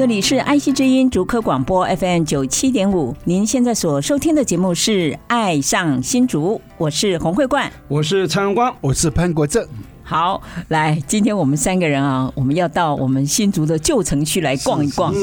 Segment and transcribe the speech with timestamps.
[0.00, 9.62] 这里是爱惜之音竹科广播 FM 九七点五，您现在所收听的节目是《爱上新竹》，我是洪慧冠，我是蔡荣光，我是潘国正。
[10.02, 15.14] 好，来，今天我们三个人啊，我们要到我们新竹的旧城区来逛一逛。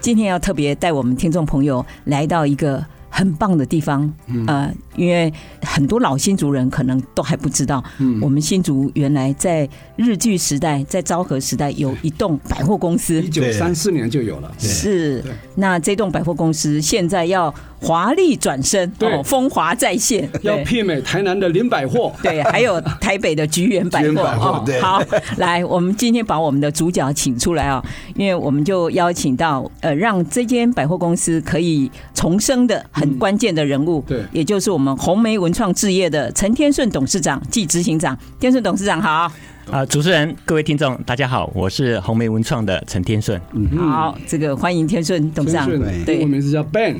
[0.00, 4.14] 今天要特别带我们听众朋友来到一个很棒的地方，
[4.46, 4.72] 呃。
[5.00, 7.82] 因为很多老新竹人可能都还不知道，
[8.20, 14.52] 我们新竹原来在日据时代，在昭和时代有一栋百货公司，一九三四年就有了。
[14.58, 24.20] 是，那这栋百货公司现在要华丽转身，哦，风华再现， 要媲美台南的林百货，对，还有 台北的菊园百货。
[24.20, 25.02] 哦，好，
[25.38, 27.82] 来，我们今天把我们的主角请出来啊，
[28.14, 34.89] 因为我们就邀请到呃，让这间百货公司可以重生的很关键的人物，对，也就是我们。
[34.96, 39.30] 红梅文创置业的陈天顺董事长暨执行长，天顺董事长好。
[39.70, 43.40] 啊，主持人，各位听众，大家好，我是红梅文创的陈天顺。
[43.52, 45.68] 嗯，好，这个欢迎天顺董事长。
[46.04, 46.96] 对，我名字叫 Ben。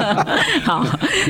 [0.64, 0.86] 好，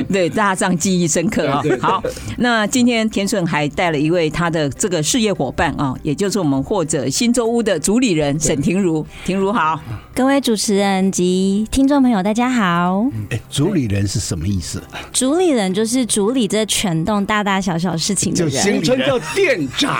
[0.09, 1.61] 对，大家这样记忆深刻啊。
[1.81, 2.01] 好，
[2.37, 9.05] 那今天天顺还带了一位他的这个事业伙伴啊，也就是我们或者新洲屋的主理人沈婷如。
[9.25, 9.77] 婷如好，
[10.15, 13.05] 各位主持人及听众朋友，大家好。
[13.31, 14.81] 哎，主理人是什么意思？
[15.11, 19.93] 主理人就是主理这全栋大大小小事情的人，简称叫店长。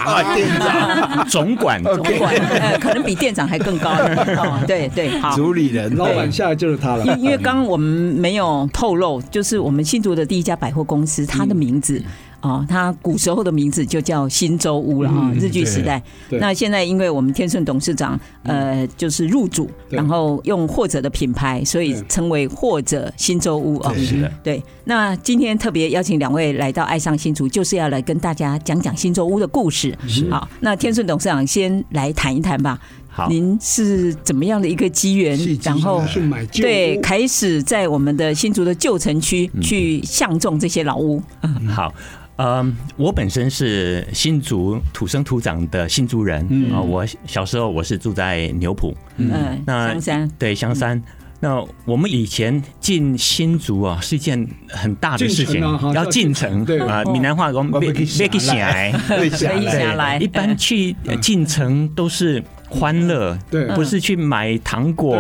[1.28, 3.92] 总管， 总管，呃，可能比店长还更高。
[4.68, 7.06] 对对，好，主理人，老板下来就是他了。
[7.06, 12.02] 因因为刚刚我们没有透露，就是我们新竹的第一家百货公司，它的名字。
[12.44, 16.04] 哦，它古时候的名字就叫新洲屋了啊，日据时代。
[16.30, 23.94] 那现在因为我们天顺董事长呃就是入主，然后用或者的品牌，所以称为或者新洲屋啊。
[23.96, 24.62] 是的，对。
[24.84, 29.98] 那今天特别邀请两位来到爱上新竹，就是要来跟大家讲讲新洲屋的故事。
[30.30, 32.78] 好，那天顺董事长先来谈一谈吧。
[33.08, 36.04] 好，您是怎么样的一个机缘，然后
[36.52, 41.24] 对开始在我们的新竹的旧城区去相中这些老屋？
[41.44, 41.94] 嗯，好。
[42.38, 46.82] 嗯，我本身是新竹土生土长的新竹人啊。
[46.82, 51.02] 我小时候我是住在牛埔，嗯，那香山对香山。
[51.40, 55.62] 那我们以前进新竹啊，是一件很大的事情，
[55.94, 57.04] 要进城啊。
[57.06, 58.92] 闽南话讲“别别去下来”，
[59.30, 60.18] 下来。
[60.18, 62.44] 一般去进城都是。
[62.74, 65.16] 欢乐，对，不是去买糖果，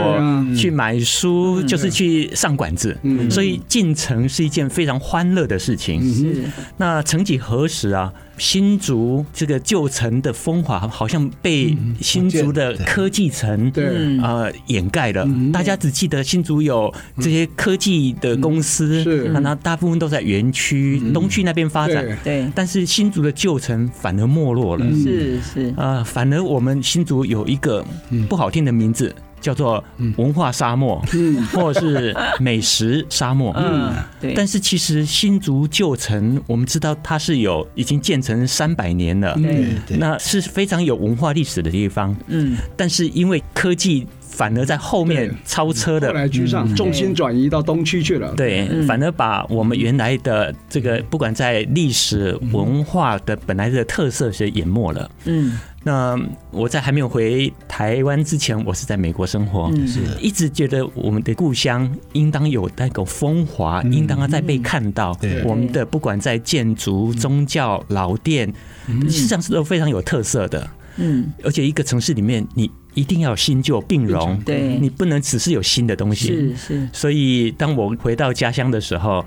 [0.57, 2.97] 去买书，就是去上馆子。
[3.29, 6.01] 所以进城是一件非常欢乐的事情。
[6.13, 6.43] 是，
[6.77, 8.11] 那曾几何时啊？
[8.37, 13.71] 新竹这个旧城的风华，好像被新竹的科技城
[14.21, 15.27] 呃掩盖了。
[15.51, 19.03] 大家只记得新竹有这些科技的公司，
[19.41, 22.05] 那大部分都在园区东区那边发展。
[22.23, 24.85] 对，但是新竹的旧城反而没落了。
[24.91, 25.73] 是是。
[25.77, 27.85] 啊，反而我们新竹有一个
[28.27, 29.13] 不好听的名字。
[29.43, 29.83] 叫做
[30.15, 34.33] 文化沙漠，嗯，或者是美食沙漠，嗯，对。
[34.33, 42.55] 但是其实新竹旧城，我们知道它是有已经建成三百年了，对，那是非常有文化历史的地方，嗯。
[42.77, 55.59] 但是因为科技反而在后面超车的，后来居上，重心转移到东区去了，对，反而把我们原来的这个不管在历史文化的本来的特色是淹没了，嗯。
[55.85, 56.17] 那
[56.49, 65.13] 我在还没有回台湾之前，我是在美国生活，是一直觉得我们的故乡应当有那个风华，嗯、应当要再被看到。
[65.15, 68.51] 对我们的不管在建筑、宗教、老店，
[68.87, 70.69] 实际上是都非常有特色的。
[70.95, 76.27] 嗯，而且一个城市里面，你一定要新旧并容，对，你不能只是有新的东西。
[76.27, 76.89] 是是。
[76.93, 79.25] 所以当我回到家乡的时候。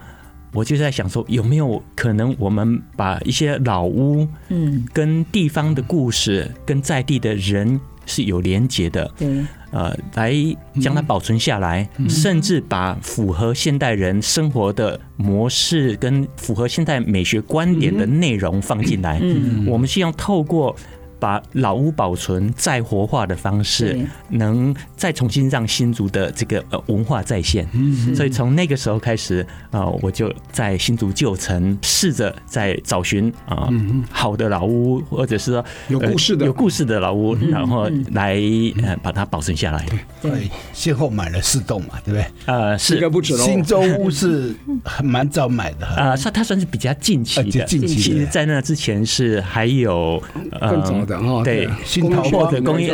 [0.52, 10.32] 我就在想说，有没有可能我们把一些老屋，嗯，跟地方的故事，跟在地的人是有连结的，对，呃，来
[10.81, 19.19] 将它保存下来，甚至把符合现代人生活的模式跟符合现代美学观点的内容放进来。
[19.20, 20.75] 嗯，我们希望透过
[21.18, 23.98] 把老屋保存再活化的方式，
[24.30, 27.66] 能再重新让新竹的这个呃文化再现。
[27.72, 33.68] 嗯，所以从那个时候开始啊，我就在新竹旧城试着在找寻啊
[34.10, 36.46] 好的老屋，或者是说有故事的。
[36.46, 38.38] 有故事的老屋，然后来
[38.82, 39.86] 呃把它保存下来。
[40.20, 42.26] 对，先后买了四栋嘛，对不对？
[42.46, 42.94] 呃，是。
[42.94, 43.44] 应该不止了。
[43.44, 44.54] 新洲屋是
[44.84, 45.86] 很蛮早买的。
[45.86, 47.64] 啊，算它算是比较近期的。
[47.64, 50.22] 近期其实，在那之前是还有
[50.60, 51.66] 更早的哈，对。
[52.30, 52.90] 或者工艺，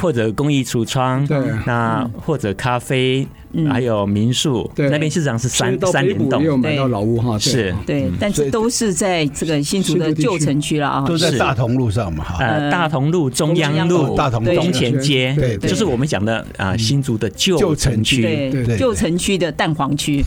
[0.00, 3.26] 或者工艺橱窗，对，那或者咖啡。
[3.68, 7.74] 还有民宿，那边事实上是三三连栋，也有买到老屋哈，是。
[7.86, 20.24] 对，但是都是在这个新竹的旧城区了啊，都在大同路上嘛哈，呃，大同路、中央路、大同东前街，对，就是我们讲的啊，新竹的旧城区，对，旧城区的蛋黄区，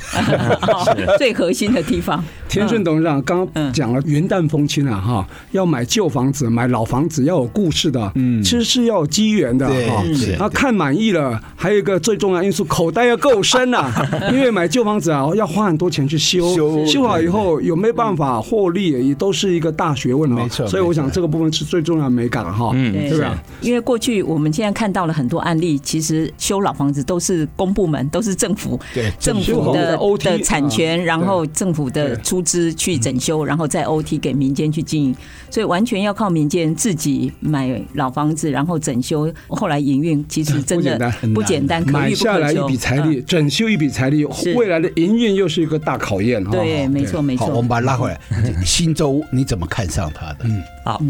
[1.17, 2.23] 最核心的地方。
[2.47, 10.03] 天顺董事长刚刚讲了云淡风轻啊哈，要买旧房子、买老房子要有故事的，嗯，其实是要有机缘的哈，
[10.37, 13.14] 啊，看满意了，还有一个最重要因素，口袋要。
[13.17, 13.91] 够深呐，
[14.31, 20.29] 因为买旧房子啊，要花很多钱去修，修好以后有没有办法获利，也都是一个大学问。
[20.29, 23.41] 没错，所以我想这个部分是最重要的美感哈，嗯，对吧？
[23.61, 35.15] 因为过去我们现在看到了很多案例，其实修老房子都是公部门，都是政府，对，政府的的产权，然后政府的出资去整修，然后再 OT 给民间去经营，
[35.49, 40.99] 所以完全要靠民间自己买老房子，然后整修，后来营运，其实真的
[41.33, 43.21] 不简单，买下来一笔财力。
[43.21, 44.25] 整修一笔财力，
[44.55, 46.43] 未来的营运又是一个大考验。
[46.45, 47.47] 对，没错，没错。
[47.47, 48.19] 好，我们把它拉回来。
[48.65, 50.39] 新洲，你怎么看上他的？
[50.43, 51.01] 嗯，好，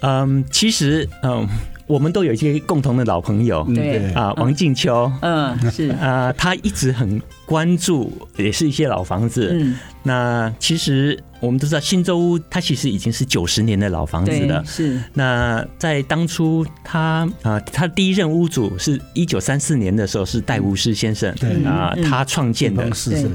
[0.00, 1.46] 嗯，其实，嗯，
[1.86, 3.66] 我们都有一些共同的老朋友。
[3.74, 9.50] 对啊，王静秋，嗯，是啊，他一直很关注，也是一些老房子。
[9.52, 11.18] 嗯，那其实。
[11.42, 14.64] 我们都知道新洲屋，它其实已经是九十年的老房子了。
[14.64, 15.02] 是。
[15.14, 21.34] 那在当初他，他啊，他第一任屋主是一九三四年的时候，是戴吴师先生。
[21.40, 21.64] 对。
[21.64, 22.88] 啊，他创建的。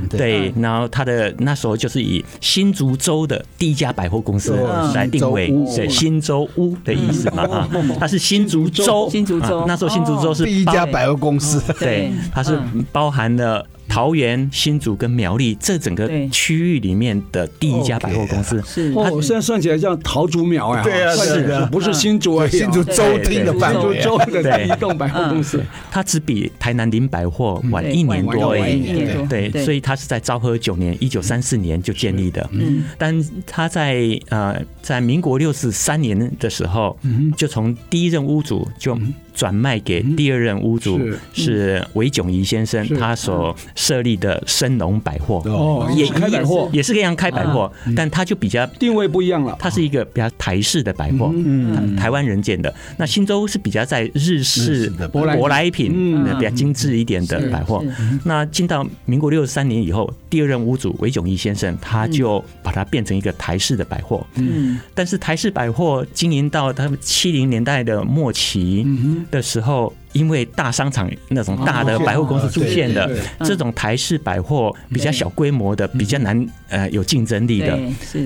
[0.10, 0.18] 对。
[0.18, 0.54] 对。
[0.58, 4.56] 然后他的那时候就是以新竹州的第一家百货公司
[4.96, 7.70] 来定位，对，新洲屋的意思嘛啊，
[8.00, 9.10] 它是新竹州。
[9.12, 9.66] 新竹州。
[9.68, 11.62] 那时候新竹州是第一家百货公司。
[11.78, 12.10] 对。
[12.34, 12.58] 它是
[12.94, 13.68] 包含了。
[13.88, 18.92] 桃园、新竹跟苗栗这整个区域里面的第一家百货公司，是。
[18.96, 36.98] 哦，现在算起来叫桃竹苗呀，对啊，是的，不是新竹啊，新竹周厅的百货，州的第一栋百货公司，它只比台南林百货晚一年多而已，对，所以它是在昭和九年，一九三四年就建立的，嗯，但它在呃，在民国六十三年的时候，
[37.36, 38.98] 就从第一任屋主就。
[39.38, 41.00] 转卖给第二任屋主
[41.32, 41.86] 是。
[41.94, 45.42] 韦炯仪先生，他所设立的生龙百货。
[45.46, 52.74] 哦，也开百货，也是这样开百货，但他就比较定位不一样了，它是一个比较台式的百货，嗯，台湾人建的。
[52.98, 57.84] 那新洲是比较在日式舶来品，比较精致一点的百货。
[58.24, 68.86] 那进到民国六十三年以后，第二任屋主韦炯仪先生他就把它变成一个台式的百货，嗯，但是台式百货经营到他们七零年代的末期，
[69.30, 73.10] 的时候，因为大商场那种大的百货公司出现的，
[73.44, 77.80] 这种台式百货比较小规模的，比较难呃有竞争力的，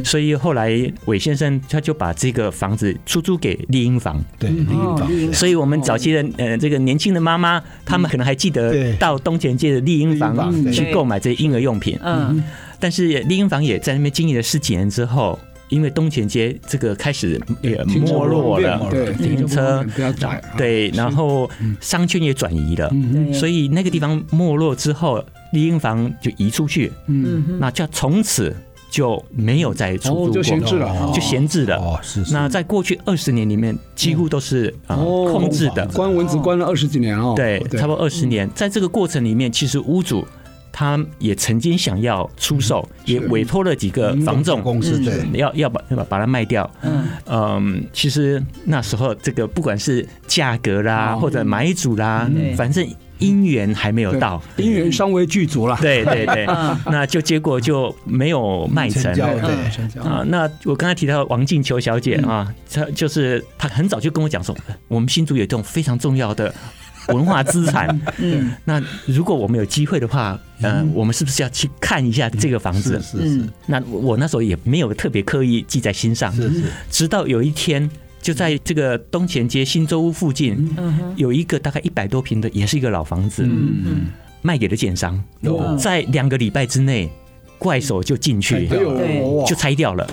[0.03, 0.71] 所以后来
[1.05, 12.43] 韦先生他就把这个房子出租给丽婴房，对丽婴房，所以我们早期的呃这个年轻的妈妈，他们可能还记得到东前街的丽婴房去购买这些婴儿用品，嗯，
[12.79, 15.37] 但是丽婴房也在那边经营了十几年之后。
[15.71, 21.49] 因为东前街这个开始也没落了，对，停车比较窄，对，然后
[21.79, 22.93] 商圈也转移了，
[23.33, 25.23] 所以那个地方没落之后，
[25.53, 28.53] 丽婴房就移出去，嗯，那就从此
[28.91, 31.77] 就没有再出租过，就闲置了，就闲置了。
[31.77, 32.21] 哦，是。
[32.33, 38.49] 那在过去二十年里面，几乎都是啊空置的，关蚊子关了二十几年哦，对，差不多二十年。
[38.53, 40.27] 在这个过程里面，其实屋主。
[40.71, 46.69] 他也曾经想要出售，也委托了几个房仲公司，对，要要把把把它卖掉。
[46.81, 47.07] 嗯。
[47.25, 52.85] 嗯，其实那时候这个不管是价格啦，或者买主啦，反正
[53.19, 55.77] 姻缘还没有到，姻缘尚未具足了。
[55.81, 56.45] 对对对，
[56.85, 59.13] 那就结果就没有卖成。
[59.13, 59.23] 对。
[60.01, 64.55] 啊，那我刚才提到王静秋小姐啊，她就是她很早就跟我讲说，
[64.87, 66.53] 我们新竹有一种非常重要的。
[67.13, 73.01] 文化资产，嗯，那如果我们有机会的话，嗯，我们是不是要去看一下这个房子？
[73.01, 73.49] 是是。
[73.65, 76.63] 那我那时候也没有特别刻意记在心上，是是。
[76.89, 77.89] 直到有一天，
[78.21, 80.69] 就在这个东前街新洲屋附近，
[81.15, 84.05] 有一个大概一百多平的，也是一个老房子，嗯嗯，
[84.41, 85.21] 卖给了建商，
[85.79, 87.11] 在两个礼拜之内
[87.61, 88.67] 怪手就进去，
[89.47, 90.07] 就拆掉了。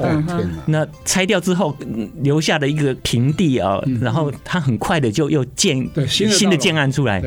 [0.67, 1.75] 那拆掉之后
[2.21, 7.25] 留下的一个平地啊，然后他很快的就又建新的建案出来。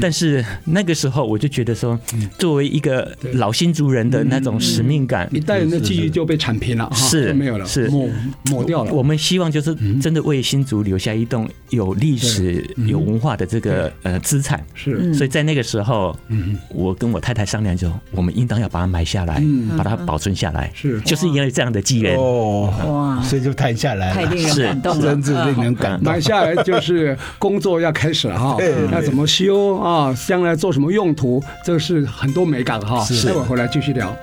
[0.00, 1.96] 但是那个时候我就觉得说，
[2.36, 7.86] 作为一个老新族人的那种使命感，一代人的记忆就被铲平了，是没有了，是。
[7.88, 8.08] 抹
[8.50, 8.92] 抹掉了。
[8.92, 14.66] 我们希望就是真的为新竹留下一栋有历史、有文化的这个呃资产。
[14.74, 16.16] 是，所以在那个时候，
[16.74, 19.40] 我跟我太太商量就，我们应当要把它买下来，
[19.76, 20.70] 把它保存下来。
[20.74, 26.12] 是，就是因为这样的机缘哦，哇，所以就谈下来了，太令人感动了， 真是令人感动。
[26.12, 28.56] 买下来就是工作要开始了哈，
[28.90, 30.14] 那怎么修啊？
[30.26, 31.42] 将来做什么用途？
[31.64, 33.04] 这个是很多美感哈。
[33.26, 34.14] 待会回来继续聊。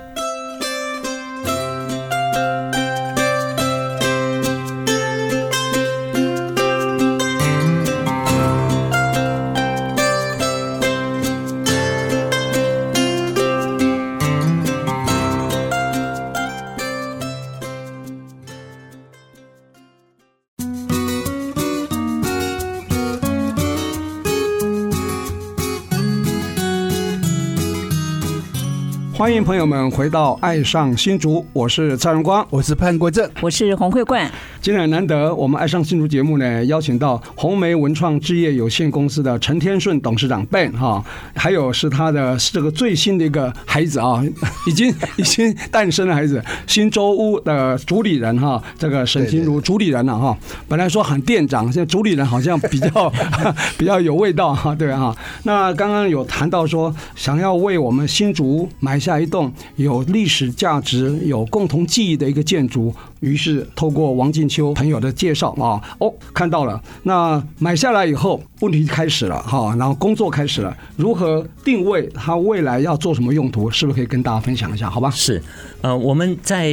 [29.28, 34.32] 欢迎朋友们回到《爱上新竹》，我是蔡荣光，我是潘国正，我是洪慧冠。
[34.68, 41.02] 今天难得，我们《爱上新竹》节目呢，邀请到红梅文创置业有限公司的陈天顺董事长 Ben 哈，
[41.34, 44.22] 还有是他的这个最新的一个孩子啊，
[44.68, 50.38] 已经已经诞生的孩子，新洲屋的主理人哈，这个沈心如主理人了哈。
[50.68, 53.14] 本来说喊店长，现在主理人好像比较
[53.80, 55.16] 比较有味道哈，对哈。
[55.44, 66.82] 那刚刚有谈到说，想要为我们新竹买下一栋有历史价值、有共同记忆的一个建筑，于是透过王静秋朋友的介绍啊，哦，看到了。
[67.04, 74.90] 那买下来以后，问题开始了哈，然后工作开始了，如何定位它未来要做什么用途，是不是可以跟大家分享一下？
[74.90, 75.10] 好吧？
[75.10, 75.42] 是，
[75.82, 76.72] 呃，我们在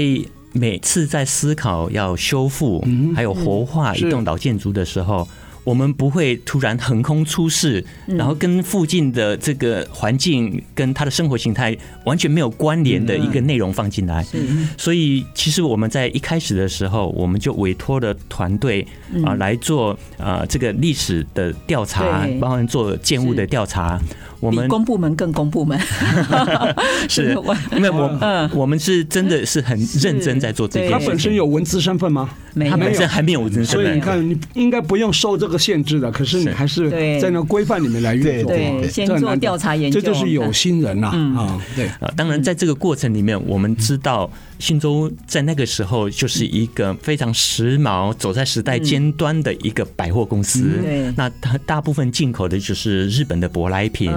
[0.53, 2.85] 每次在思考要修复
[3.15, 5.27] 还有活化一栋老建筑的时候。
[5.65, 14.25] 我们不会突然横空出世，然后跟附近的这个环境跟他的生活形态完全没有关联的一个内容放进来。
[14.77, 18.87] 所以其实我们在一开始的时候，我们就委托了团队
[19.25, 23.99] 啊来做啊这个历史的调查，包括做建物的调查。
[24.41, 25.79] 我们公部门更公部门，
[27.09, 27.37] 是，
[27.77, 30.93] 因为我我们是真的是很认真在做这件事。
[30.93, 32.29] 他本身有文字身份吗？
[32.55, 33.85] 没有，他本身还没有文字身份。
[33.85, 38.51] 所以你看，你应该不用受这个限制的，可是你还是在那规范里面来运作。
[38.51, 41.61] 对，先做调查研究，这就是有心人呐啊！
[41.75, 44.31] 对啊，当然在这个过程里面，我们知道。
[44.61, 50.79] 信州在那个时候就是一个非常时髦、走在时代尖端的一个百货公司。
[50.81, 54.11] 对那它大部分进口的就是日本的舶来品。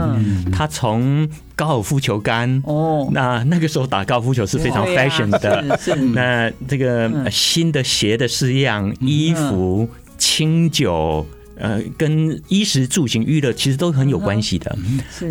[0.52, 5.80] 它从高尔夫球杆哦，那那个时候打高尔夫球是非常 fashion 的。
[6.14, 11.26] 那这个新的鞋的式样、衣服、清酒，
[11.58, 14.78] 呃，跟衣食住行、娱乐其实都很有关系的。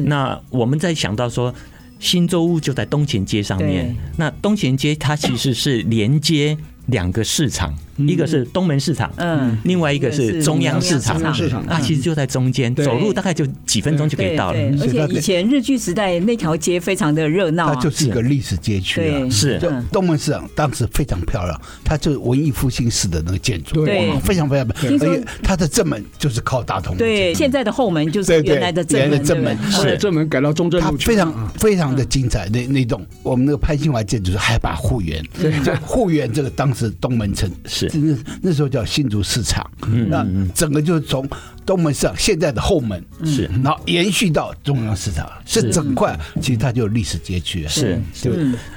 [0.05, 1.55] 那我们在想到说。
[1.99, 6.55] 新洲屋就在东前街上面，那东前街它其实是连接
[6.89, 7.75] 两个市场。
[7.99, 11.21] 一个是东门市场，嗯，另外一个是中央市场，
[11.69, 14.59] 它其实就在中间，走路大概就几分钟就可以到了。
[14.81, 19.31] 而且以前日据时代那条街非常的热闹，它就是一个历史街区啊。
[19.31, 24.99] 是，就东门市场当时非常漂亮，它就是文艺复兴式的那个建筑，对，非常非常漂亮。
[24.99, 26.97] 而且它的正门就是靠大同。
[26.97, 29.57] 对，现在的后门就是原来的正门，正门。
[29.71, 29.97] 是。
[29.97, 32.49] 正门改到中正路去，非常非常的精彩。
[32.51, 35.25] 那那栋我们那个潘兴华建筑还把护园，
[35.65, 37.51] 这护园这个当时东门城。
[37.65, 37.86] 是。
[37.95, 39.69] 那那时候叫新竹市场，
[40.09, 41.29] 那整个就是从
[41.65, 45.71] 东门市场现在的后门是，然后延续到中央市场，是。
[45.71, 48.33] 整块其实它就有历史街区，是，对。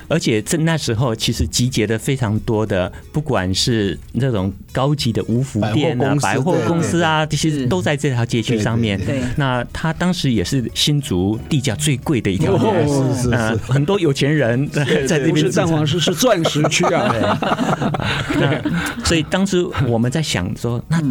[0.08, 9.00] 而且在那时候其实集结了非常多的，不管是那种高级的五福店啊、百货公司啊，这些都在这条街区上面。
[9.06, 14.68] 对，那他当时也是新竹地价最贵的一条街，是是是，很多有钱人
[15.06, 15.38] 在这边。
[15.38, 17.38] 是蛋黄是是钻石区啊。
[19.00, 21.02] 那所以当时我们在想说，那。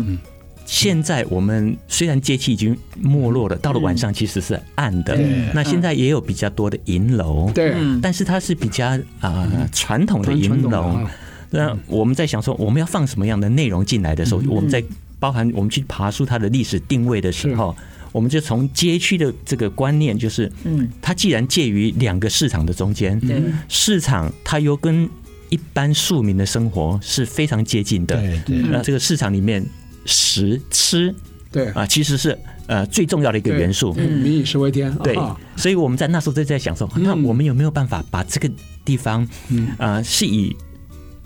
[0.71, 5.18] 现在我们虽然街气已经没落了，到了晚上其实是暗的。
[5.54, 8.87] 那现在也有比较多的银楼，对，但是它是比较
[9.23, 11.00] 啊传统的银楼。
[11.49, 14.85] 那我们在想说，我们要放什么样的内容进来的时候，我们在
[15.18, 17.75] 包含我们去爬出它的历史定位的时候，
[18.12, 23.18] 我们就从街区的这个观念，就是嗯，它既然介于两个市场的中间，
[23.71, 25.09] 市场它又跟
[25.50, 28.21] 一般庶民的生活是非常接近的。
[28.47, 29.64] 那这个市场里面。
[30.11, 31.14] 食吃，
[31.52, 31.67] 对。
[31.73, 33.93] 啊，其实是呃最重要的一个元素。
[33.93, 34.90] 民以食为天。
[35.05, 35.14] 对，
[35.55, 38.50] 所以我们在那时候就在想说，那我们有没有办法把这个
[38.87, 39.28] 地方，
[39.76, 40.57] 呃，是以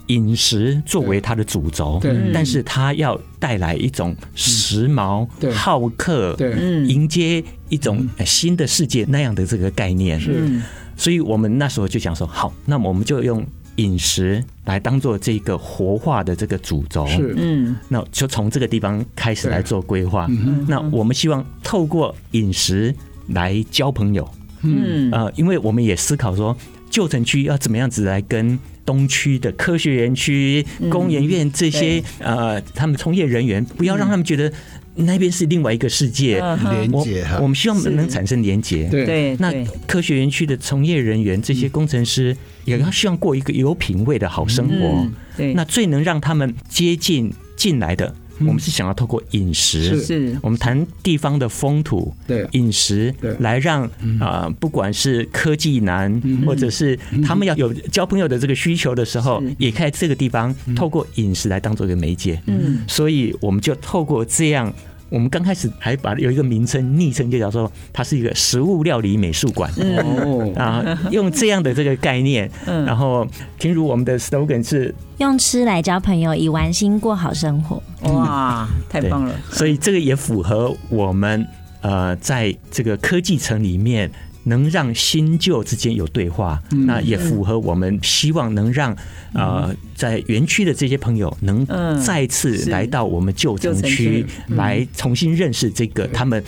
[0.08, 10.18] 饮食作为它的主轴，对，但是它要带来一种时髦、好客、对，迎接一种新的世界那样的这个概念。
[10.18, 10.60] 是，
[10.96, 17.06] 所以我们那时候就想说，好，那么我们就用饮食来当做这个活化的这个主轴。
[17.06, 20.28] 是，嗯，那就从这个地方开始来做规划。
[20.66, 22.94] 那我们希望透过饮食
[23.28, 24.28] 来交朋友。
[24.62, 26.56] 嗯，呃，因为我们也思考说，
[26.90, 28.58] 旧城区要怎么样子来跟。
[28.84, 34.52] 东区的科学园区、工研院这些呃，他们从业人员，不要让他们觉得
[34.94, 36.42] 那边是另外一个世界。
[36.62, 38.88] 连接哈，我们希望能产生连接。
[38.90, 39.52] 对，那
[39.86, 45.06] 科学园区的从业人员，这些工程师也要希望过一个有品味的好生活。
[45.36, 48.14] 对，那最能让他们接近进来的。
[48.46, 52.46] 我们是想要透过饮食，是，我们谈地方的风土，对。
[52.52, 53.88] 饮食，来让
[54.20, 62.40] 啊，不管是科技男，或者是他们要有交朋友的这个需求的时候，也可以在这个地方透过饮食来当做一个媒介。
[62.46, 64.72] 嗯，所以我们就透过这样。
[65.12, 73.26] 我们刚开始还把有一个名称昵称就叫做它是一个食物料理美术馆哦啊，用这样的这个概念， 然后
[73.58, 77.82] 听如我们的 slogan 是用吃来交朋友，以玩心过好生活。
[78.10, 79.34] 哇，太棒了！
[79.50, 81.46] 所以这个也符合我们
[81.82, 84.10] 呃，在这个科技城里面。
[84.44, 88.96] 能让新旧之间有对话，那也符合我们希望能让
[89.34, 91.66] 呃在园区的这些朋友能
[92.04, 96.42] 再次来到我们旧城区，来重新认识这个他们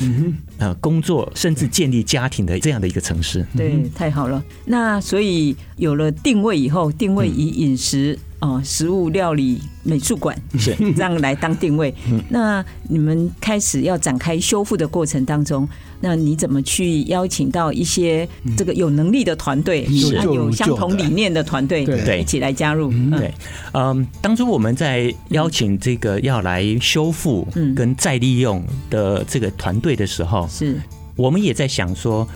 [0.58, 3.46] 呃工作甚至建立家庭的这样的一个城市。
[3.56, 4.42] 对，太好了。
[4.64, 8.18] 那所以有了定位以后，定位以饮食。
[8.44, 10.76] 哦，食物料理美术馆是。
[10.94, 11.92] 这样来当定位。
[12.28, 15.66] 那你们开始要展开修复的过程当中，
[16.00, 22.92] 那你怎么去邀请到一些这个有能力的团队，有相同理念的团队，对，一起来加入？
[23.16, 23.32] 对，
[23.72, 30.78] 嗯，当初我们在邀请这个要来修复跟再利用的这个团队的时候，是。
[31.16, 32.28] 我们也在想说。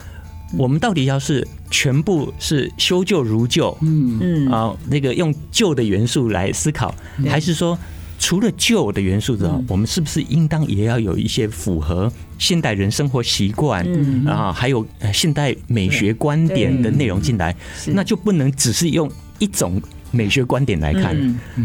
[0.56, 4.18] 我们到底要是全部是修旧如旧，嗯。
[4.20, 4.48] 嗯。
[4.48, 6.94] 啊，那个用旧的元素来思考，
[7.26, 7.78] 还是说
[8.18, 13.86] 除了旧的元素之后，我们是不是应当也要有一些符合现代人生活习惯，
[14.26, 17.54] 啊，还有现代美学观点的内容进来？
[17.86, 19.80] 那就不能只是用一种。
[20.10, 21.16] 美学观点来看，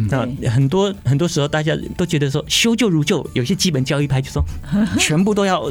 [0.09, 4.43] 那很多很多时候大家都觉得说修旧如旧，有些基本教育派就说
[4.99, 5.69] 全部都要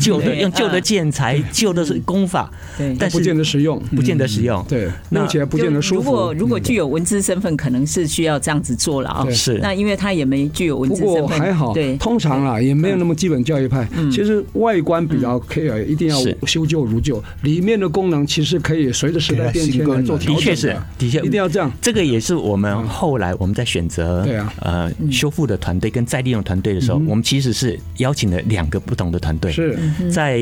[0.00, 2.96] 旧的用旧的建材、旧的功法，对。
[2.98, 4.64] 但是不见得实用，不见得实用。
[4.68, 6.10] 对，而且不见得舒服。
[6.10, 9.28] 如果如果具有文资身份，可能是需要这样子做了啊。
[9.30, 11.72] 是，那因为他也没具有文资身份，还好。
[11.72, 13.88] 对，通常啊也没有那么基本教育派。
[14.10, 20.36] 其实外观比较 care，一定要修旧如旧，里面的功能其实可以随着时代变迁来做调整。
[20.36, 21.18] 的确是，的确。
[21.20, 21.70] 一定要这样。
[21.80, 24.52] 这个也是我们后来我们在选择对啊。
[24.60, 29.78] 呃修复的团队跟再利用团队的时候，我们其实是邀请了两个不同的团队，是。
[30.10, 30.40] 在。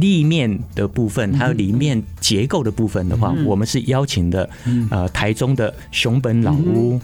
[0.00, 4.48] 立面的部分，还有里面结构的部分的话，我们是邀请的
[4.90, 7.00] 呃台中的熊本老屋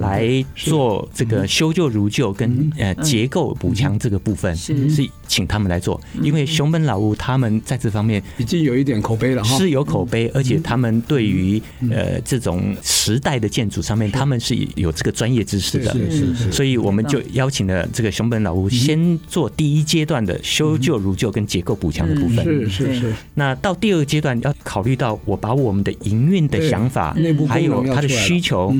[0.00, 4.90] 来做这个修旧如旧跟呃结构补强这个部分，是。
[4.90, 22.31] 是请他们来做，因为熊本老屋他们在这方面已经有一点口碑了哈，是有口碑，而且他们对于呃这种时代的建筑上面，他们是有这个专业知识的，是是，所以我们就邀请了这个熊本老屋先做第一阶段的修旧如旧跟结构补强的部分。
[22.32, 27.16] 是是是，那到第二个阶段要考虑到我把我们的营运的想法，
[27.48, 28.74] 还有它的需求，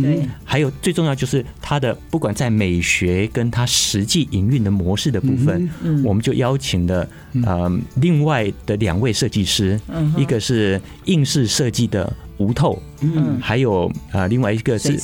[0.44, 5.68] 还有最重要就是它的不管在美学跟它实际营运的模式的部分，
[6.04, 7.08] 我们就邀请了
[7.44, 9.78] 呃另外的两位设计师，
[10.16, 12.12] 一个是应试设计的。
[12.38, 14.96] 吴透，嗯，还有呃，另外一个是，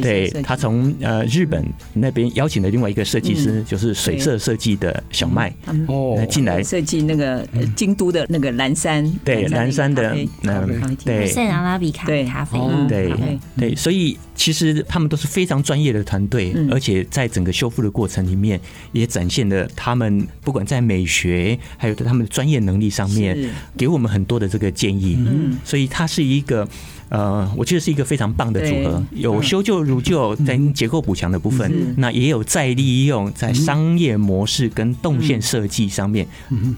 [0.00, 5.52] 对，他从呃日本那边邀请的另外一个设计师，就是水色设计的小麦
[5.86, 6.18] 哦。
[6.30, 6.62] 进来。
[6.62, 11.26] 设计那个京都的那个蓝山，对蓝山的嗯对。
[11.26, 12.58] 圣阿拉比卡咖啡，
[12.88, 13.12] 对
[13.56, 18.60] 对，所以其实他们都是非常专业的团队，而且在整个修复的过程里面，
[18.92, 23.36] 也展现了他们不管在美学还有在他们的专业能力上面，
[23.76, 26.68] 给我们很多的这个建议，嗯，所以他是一个。
[27.10, 36.26] 呃，呃，我觉得是一个非常棒的组合，有修旧如旧在结构补强的部分，那也有再利用在商业模式跟动线设计上面，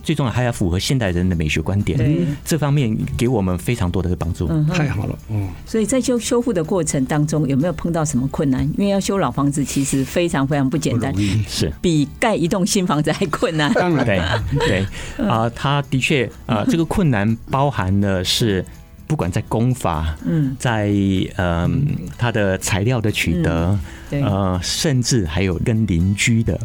[0.02, 1.98] 最重要还要符合现代人的美学观点，
[2.44, 4.46] 这方面给我们非常多的帮助。
[4.72, 5.48] 太好了，嗯。
[5.66, 8.62] 所以在修修复的过程当中，有没有碰到什么困难？
[8.78, 11.12] 因为要修老房子，其实非常非常不简单，
[11.48, 13.72] 是比盖一栋新房子还困难。
[13.72, 18.64] 当然，对对啊，他的确啊，这个困难包含的是。
[19.12, 20.90] 不管在工法，嗯，在
[21.36, 21.84] 嗯
[22.16, 23.78] 它的材料的取得，
[24.10, 26.58] 呃，甚至还有跟邻居的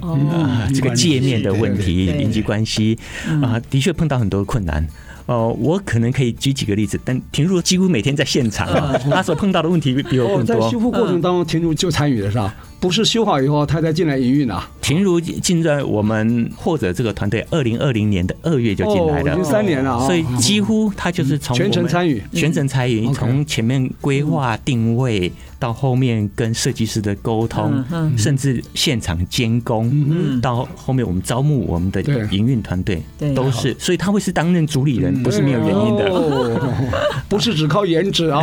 [0.73, 2.97] 这个界面的问题、邻居关系
[3.43, 4.87] 啊，的确碰到很多困难。
[5.25, 8.65] 哦，我可能可以举几个例子，但婷如几乎每天在现场，
[9.11, 10.55] 他所碰到的问题比我更多。
[10.55, 12.55] 在修复过程当中，婷如就参与了，是吧？
[12.79, 14.69] 不是修好以后他才进来营运啊。
[14.81, 27.83] 婷如进在我们或者这个团队，二零二零年的二月就进来了，已经三年了，所以几乎他就是从全程参与，全程参与，从前面规划定位到后面跟设计师的沟通，
[28.17, 33.03] 甚至现场监工，到后面我们招募我们的营运团队，
[33.35, 36.61] 都是，所以他会是担任主理人，不是没有原因的，
[37.27, 38.41] 不是只靠颜值啊。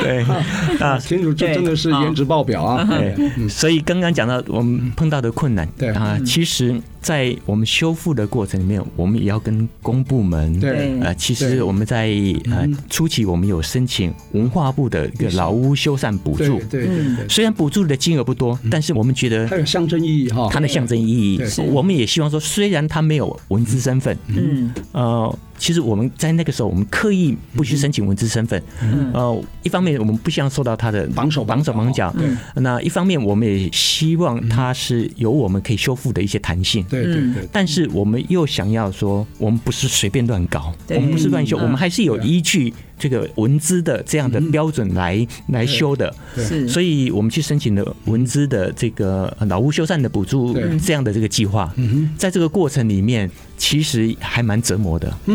[0.00, 0.24] 对。
[0.80, 2.84] 啊，婷如这真的是颜值爆表啊。
[2.84, 3.14] 对，
[3.48, 6.80] 所以刚刚讲到我们碰到的困难，对啊，其实。
[7.06, 10.98] 在我们修复的过程里面，我们也要跟公部门对。
[11.00, 12.08] 呃，其实我们在
[12.50, 21.40] 呃初期我们有申请文化部的一个老屋修缮补助，对对，虽然补助的金额不多，但是我们觉得它有象征意义哈，它的象征意义，
[21.70, 24.74] 我们也希望说，虽然它没有文字身份，嗯。
[24.90, 25.38] 呃。
[25.58, 28.62] 其实我们在那个时候，我们刻意不去申请文字身份。
[28.82, 29.10] 嗯。
[29.14, 32.14] 呃，一方面我们不希望受到他的绑手绑手绑脚，
[32.56, 36.84] 那一方面我们也希望它是有我们可以修复的一些弹性。
[37.04, 37.48] 对对对。
[37.52, 42.72] 但是我们又想要说，我们不是随便乱搞，我们不是乱修，我们还是有依据。
[42.98, 51.70] 这个文资的这样的标准来来修的，是，所以我们去申请了文资的这个老屋修缮的补助这样的这个计划，
[52.16, 55.12] 在这个过程里面，其实还蛮折磨的，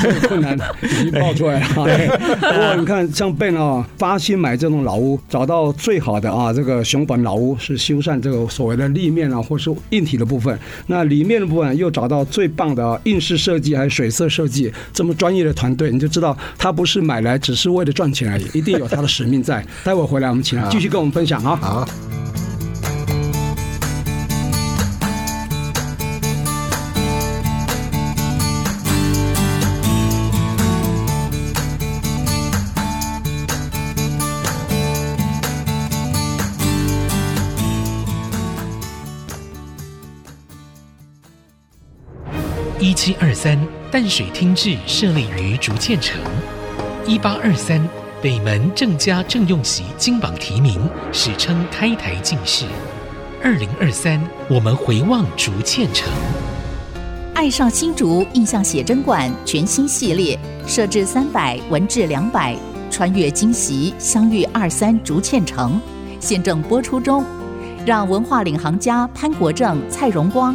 [0.00, 1.66] 这个困难已经爆出来了。
[1.74, 16.20] 不过你看，像 Ben 啊，发心买这种老屋，找到最好的啊，这个熊本老屋是修缮这个所谓的立面啊，或是硬体的部分，那里面的部分又找到最棒的硬式设计还是水色设计，这么专业的团队，你就知道。
[16.20, 19.64] 知道他不是买来只是为了赚钱而已，一定有他的使命在。
[19.82, 21.56] 待会回来我们请他继续跟我们分享啊。
[21.56, 21.88] 好。
[42.80, 43.58] 一七二三。
[43.90, 46.16] 淡水厅治设立于竹堑城，
[47.04, 47.84] 一八二三
[48.22, 50.80] 北门郑家郑用锡金榜题名，
[51.12, 52.66] 史称开台进士。
[53.42, 56.08] 二零二三，我们回望竹堑城。
[57.34, 60.38] 爱上新竹印象写真馆全新系列，
[60.68, 62.56] 设置三百，文治两百，
[62.92, 65.80] 穿越今昔，相遇二三竹堑城，
[66.20, 67.24] 现正播出中。
[67.84, 70.54] 让文化领航家潘国正、蔡荣光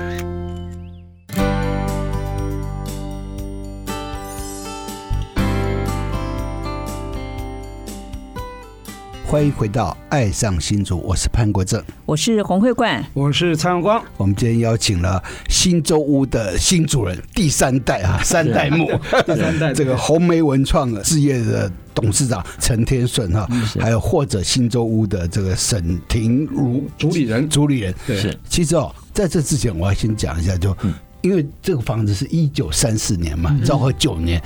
[9.31, 14.03] 欢迎回到《爱上新竹》，我是潘国正，我是洪慧冠，我是蔡荣光。
[14.17, 18.91] 我们今天邀请了新洲屋的新主人，第三代啊， 三代目，
[19.25, 23.47] 第三代这个红梅文创事业的董事长陈天顺哈，
[23.79, 27.95] 还有或者新洲屋的这个沈廷如主理人，主理人。
[28.05, 28.37] 对，是。
[28.49, 30.75] 其实哦，在这之前，我要先讲一下，就。
[31.21, 34.41] 因为这个房子是一九三四年嘛，昭和九年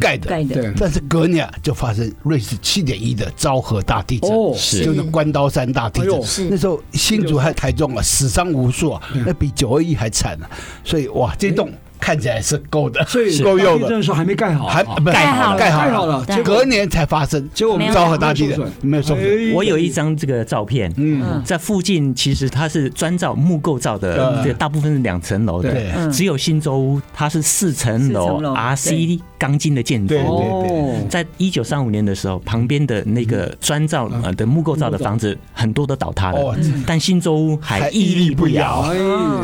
[0.00, 6.48] 盖的，对，但是隔年就发生瑞士七点一的昭和大地震，是，就是关刀山大地震，是。
[6.50, 10.50] 那时候新竹还台中啊死伤无数啊，那比九二一还惨啊，
[10.84, 11.70] 所以哇，这栋。
[12.00, 13.88] 看起来是够的，所以 够用的。
[13.90, 17.48] 那时候还没盖好，还盖好了，盖好了，隔年才发生。
[17.52, 19.52] 结果我们昭和大地震没有受损。
[19.54, 30.14] 我有一张这个照片，嗯，在附近其实它是砖造木构造的，这大部分是两层楼的，只有新洲屋它是四层楼，RC 钢筋的建筑。
[30.14, 38.94] 对对对，在一九三五年的时候，旁边的那个砖造的木构造的房子很多都倒塌了，但新洲屋还屹立不摇。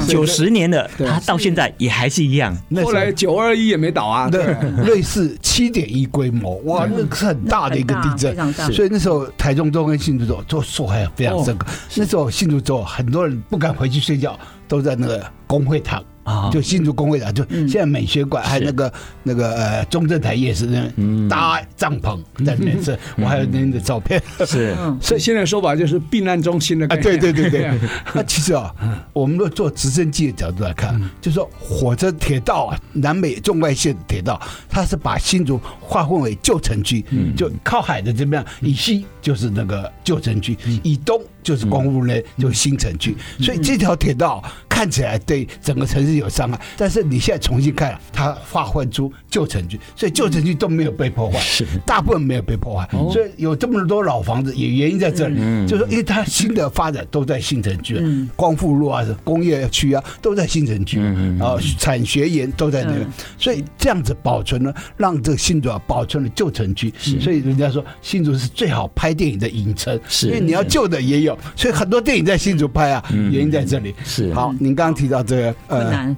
[0.07, 2.45] 九十年了，它到现在也还是一样。
[2.45, 2.85] 样。
[2.85, 4.55] 后来九二一也没倒啊，对，
[4.85, 11.67] 类似七点一规模，哇，那个是很大的一个地震，所以那时候台中州跟新竹州都受害非常深刻。
[11.95, 16.03] 那时候新竹州很多人不敢回去睡觉，都在那个工会堂。
[16.25, 24.21] 啊，就新竹工会的，就现在美学馆还有那个那个呃中正台夜市那搭帐篷在里面是，我还有那的照片。
[24.47, 26.87] 是，所以现在说法就是避难中心的。
[26.87, 27.71] 啊，对对对对。
[28.15, 28.75] 那其实啊，
[29.13, 37.05] 我们若坐直升机的角度来看，就是说火车铁道啊，南北纵贯线铁道，它是把新竹划分为旧城区，
[37.37, 41.21] 就靠海的这边，以西就是那个旧城区，以东。
[41.45, 51.65] 就是光复路呢，就是新城区，所以这条铁道看起来对整个城市有伤害，但是你现在重新看，它划分出旧城区，所以旧城区都没有被破坏，是。
[51.87, 55.37] 大部分没有被破坏，所以有这么多老房子，也原因在这里，
[55.69, 58.01] 就是说因为它新的发展都在新城区，
[58.35, 60.99] 光复路啊、工业区啊都在新城区，
[61.39, 63.07] 然后产学研都在那边，
[63.39, 70.29] 所以这样子保存了，让这个新竹啊保存了旧城区，所以人家说新竹是最好拍电影的影城，是。
[70.29, 71.53] 因为你要旧的也有。
[71.57, 73.95] 所以很多电影在新竹拍啊，原因在这里。
[74.05, 74.33] 是。
[74.33, 76.17] 好，您刚刚提到这个呃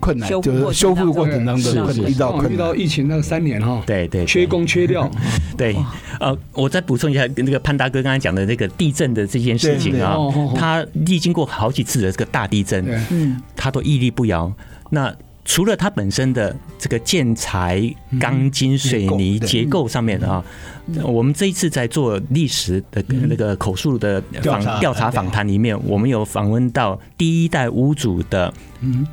[0.00, 1.72] 困难，就是修复过程当中
[2.06, 5.10] 遇到遇到疫情那三年哈，对对，缺工缺料。
[5.56, 5.74] 对，
[6.20, 10.16] 呃，我再补充一下，那个潘大哥刚才讲的那个地震的这件事情啊，
[10.54, 14.52] 他历经过好几次的这个大地震，嗯，他都屹立不摇。
[14.90, 15.14] 那
[15.48, 17.82] 除了它本身的这个建材、
[18.20, 20.44] 钢筋、水泥结构上面啊。
[21.02, 28.52] 我们这一次在做历史的那个口述的访调查访谈里面，我们有访问到第一代屋主的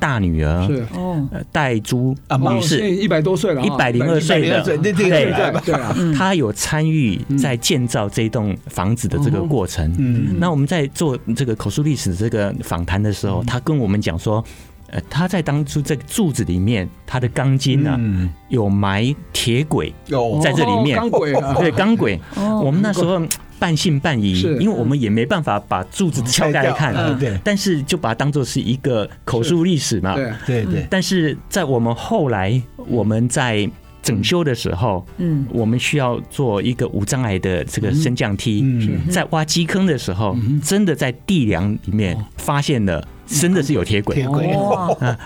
[0.00, 5.32] 大女儿，是哦，戴珠女士，一百多岁了，一百零二岁的，对对对，
[6.16, 9.94] 她有参与在建造这栋房子的这个过程。
[9.98, 14.42] 嗯，那我们在做这个口述历史这个访谈的时候，她跟我们讲说。
[14.88, 17.98] 呃，他在当初这个柱子里面，它的钢筋呢
[18.48, 20.40] 有埋铁轨，有。
[20.40, 20.96] 在这里面。
[20.98, 22.20] 钢轨，对钢轨。
[22.62, 23.20] 我们那时候
[23.58, 27.36] 半信半疑，因为我们也没办法把柱子敲开来看，对。
[27.42, 30.14] 但是就把它当做是一个口述历史嘛，
[30.46, 30.64] 对。
[30.64, 30.86] 对。
[30.88, 33.68] 但是在我们后来我们在
[34.02, 39.08] 整修的时候，嗯，我们需要做一个无障碍的这个升降梯，嗯。
[39.10, 43.04] 在挖基坑的时候，真的在地梁里面发现了。
[43.26, 44.48] 真的是有铁轨，铁轨，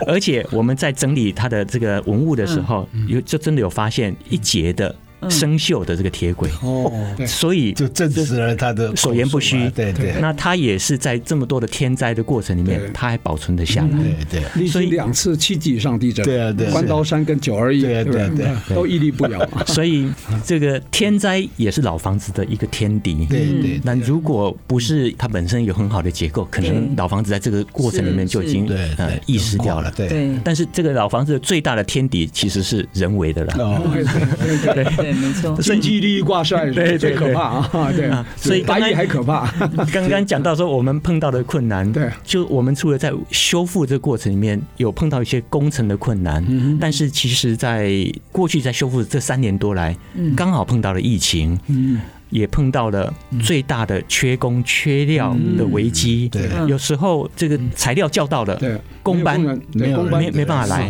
[0.07, 4.93] 而且我们在整理它的这个文物的时候，有就真的有发现一节的。
[5.29, 6.49] 生锈的这个铁轨。
[6.61, 6.91] 哦，
[7.25, 9.69] 所以就证实了他的所言不虚。
[9.71, 13.89] 对对，那他也是在这么多的天灾的过程里面，他还保存得下来。
[14.29, 19.47] 对对，所以两次七级以上地震，对啊对，关刀山跟九二一，对对对，都屹立不摇。
[19.67, 20.09] 所以
[20.45, 23.25] 这个天灾也是老房子的一个天敌。
[23.25, 29.91] 对对，那如果不是它本身有很好的结构，可能老房子在这个过程里面就已经呃遗失掉了。
[29.91, 33.53] 对，但是这个老房子最大的天敌其实是人为的了。
[34.73, 35.21] 对对。
[35.21, 37.91] 没错，经济利益挂帅，对最可怕啊！
[37.95, 39.51] 对啊，所以白蚁还可怕。
[39.91, 46.43] 刚刚讲到说我们碰到的困难，对，就我们除了在修复这个过程里面有碰到一些工程的困难，
[46.79, 47.91] 但是其实在
[48.31, 49.95] 过去在修复这三年多来，
[50.35, 51.99] 刚好碰到了疫情，嗯，
[52.31, 53.13] 也碰到了
[53.43, 56.27] 最大的缺工缺料的危机。
[56.29, 59.39] 对，有时候这个材料叫到了，对，工班
[59.73, 60.89] 没有没没办法来，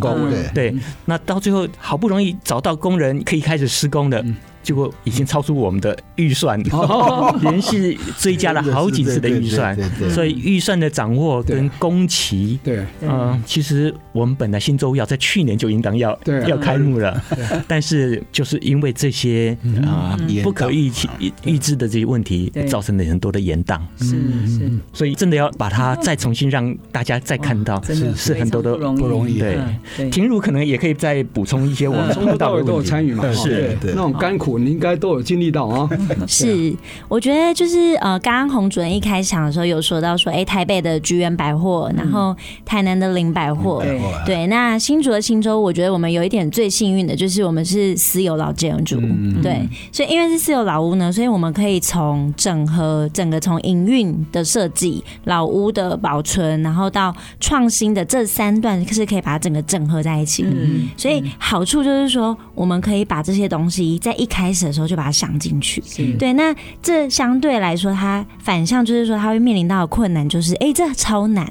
[0.53, 0.73] 对，
[1.03, 4.23] 那到最后好不容易找到工人可以开始施工的。
[4.63, 6.61] 结果已经超出我们的预算，
[7.41, 9.75] 连续追加了好几次的预算，
[10.09, 17.19] 所以预算的掌握跟工期，对，嗯，其实我们本来新洲要在去年就应当要要开幕了，
[17.67, 21.09] 但是就是因为这些啊不可预期
[21.43, 24.05] 预知的这些问题，造成了很多的延宕，是
[24.47, 33.75] 是，所以真的要把它再重新让大家再看到，是是很多的不容易，对，庭儒可能也可以再补充一些我们从头到尾都有参与嘛，是。
[33.83, 34.50] 那种甘苦。
[34.57, 35.89] 你应该都有经历到啊。
[36.27, 36.73] 是，
[37.07, 43.83] 我觉得就是呃，刚刚洪主任一开场的时候有说到说，哎，台北的菊园百货，然后台南的林百货，
[44.25, 49.01] 对，那新竹的新洲，我觉得我们有一点最幸运的就是我们是私有老建筑，
[49.43, 60.43] 对，所以因为是私有老屋呢，所以我们可以从整合整个从营运的设计、老屋的保存，然后到创新的这三段，是可以把它整个整合在一起。
[60.43, 65.83] 嗯，所以好处就是说，我们可以把这些东西在一开始的时候就把它想进去，
[66.17, 66.31] 对。
[66.31, 71.45] 那这相对来说，它反向就是说，它会面临到的困难就是，哎，这超难。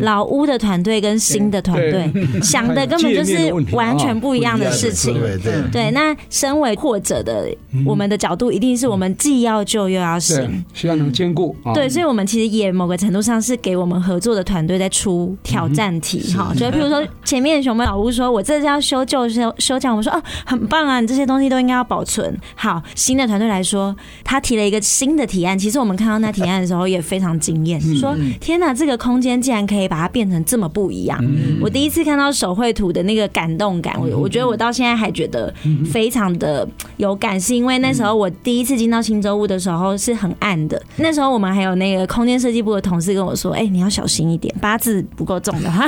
[0.00, 2.10] 老屋的团队跟新的团队
[2.42, 5.18] 想的根本就是完全不一样的事情。
[5.20, 5.54] 对对。
[5.72, 7.48] 对，那身为或者的
[7.84, 11.56] 我们的角度，一定是我们既要旧又要新，希望能兼顾。
[11.74, 22.82] 对，所以我们其实也某个程度上是给我们合作的团队在出挑战题哈，就譬如说前面熊猫老屋说，我这是要修旧修修这样，我们说哦很棒啊，你这些东西都应该要保存好。
[22.94, 31.18] 新的团队来说，他提了一个新的提案，其实我们看到那提案的时候也非常惊艳，说天哪，这个空间竟然可以把它变成这么不一样！
[31.60, 35.52] 我第一次看到手绘图的那个感动感，我我觉得我到现在还觉得
[35.90, 45.70] 非常的有感，是因为那时候我第一次进到新洲屋的时候是很暗的，那时候我们还有那个空间设计部的同事跟我说：“哎，你要小心一点，八字不够重的。
[45.70, 45.86] 话。”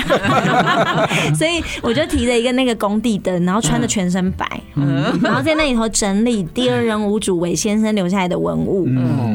[1.34, 4.46] 所以我就提了一个那个工地灯，然后穿的全身白，
[5.22, 8.86] 然后在那里头整理第二任屋主韦先生留下来的文物，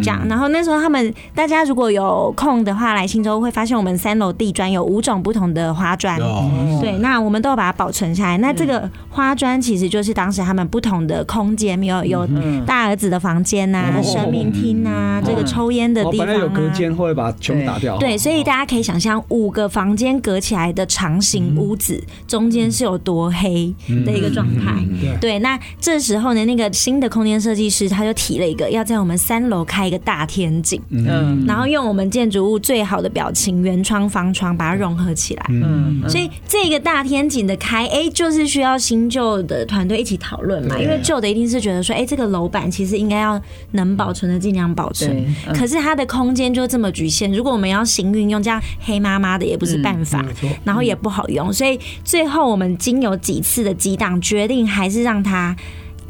[0.02, 0.22] 这样。
[0.28, 6.50] 然后那时候他们大家如果有空的话来新洲会发现我们三楼地砖有五种不同的花砖，哦。
[6.82, 8.40] 对，那我们都要把它保存下来。
[8.40, 12.28] 那这个花砖其实就是当时他们不同的空间，有有
[12.66, 18.00] 大儿子的房间呐、神明厅呐，这个抽烟的地方啊，有隔间，后来把它全部打掉。
[18.00, 23.72] 对，所以大家可以想象五个房间隔起来的长形屋子，中间是有多黑
[24.04, 24.74] 的一个状态。
[25.20, 35.46] 对，那这时候呢，那个新的空间设计师他就提了一个，要在我们三楼开一个大天井，嗯，然后用我们建筑物最好的表情原窗方窗把它融合起来。
[35.50, 43.41] 嗯，所以这个大天井的开，哎，就是需要新旧的团队一起讨论嘛，因为旧的一定是觉得说，哎，这个楼板其实应该要
[43.72, 50.26] 能保存的尽量保存，可是它的空间就这么局限，如果我们要行运用这样黑麻麻的也不是办法，
[50.63, 55.56] 然后也不好用，所以最后我们经有几次的激荡，决定还是让它。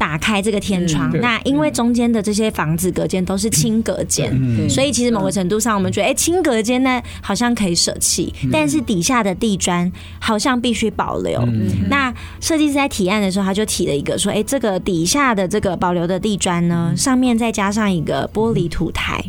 [0.02, 4.36] 打开这个天窗，那因为中间的这些房子隔间都是轻隔间，
[4.68, 11.40] 所以其实某个程度上，我们觉得，哎，轻隔间呢好像可以舍弃，但是底下的地砖好像必须保留。
[11.88, 19.22] 那设计师在提案的时候，他就提了一个说，哎，这个底下的这个保留的地砖呢，上面再加上一个玻璃土台。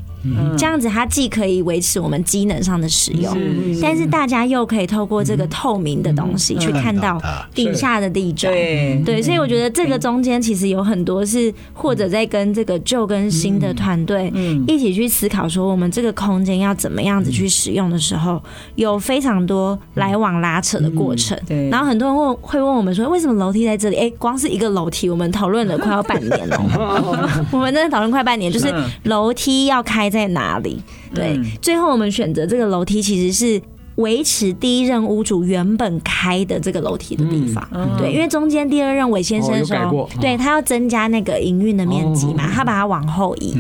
[0.57, 3.36] 这样子，它既可以维持我们机能上的使用，
[3.81, 7.21] 但是大家又可以透过这个透明的东西去看到
[7.53, 8.53] 底下的地砖。
[8.53, 14.31] 对对，所以我觉得这个中间其实有很多是或者在跟这个旧跟新的团队
[14.65, 18.41] 一起去思考，说我们这个空间要怎么样子去使用的时候，
[18.75, 21.38] 有非常多来往拉扯的过程。
[21.45, 23.97] 对，然后很多人问会问我们说，为什么楼梯在这里？
[23.97, 26.57] 哎，光是一个楼梯，我们讨论了快要半年了。
[27.51, 30.12] 我们真的讨论快半年，就是楼梯要开。
[30.13, 30.82] 在哪里？
[31.13, 33.62] 对，最后我们选择这个楼梯，其实是。
[33.95, 43.56] 维持第一任屋主原本开的这个楼梯的地方，对，因为中间第二任韦先生的时候，对他要增加那个营运的面积嘛，他把它往后移。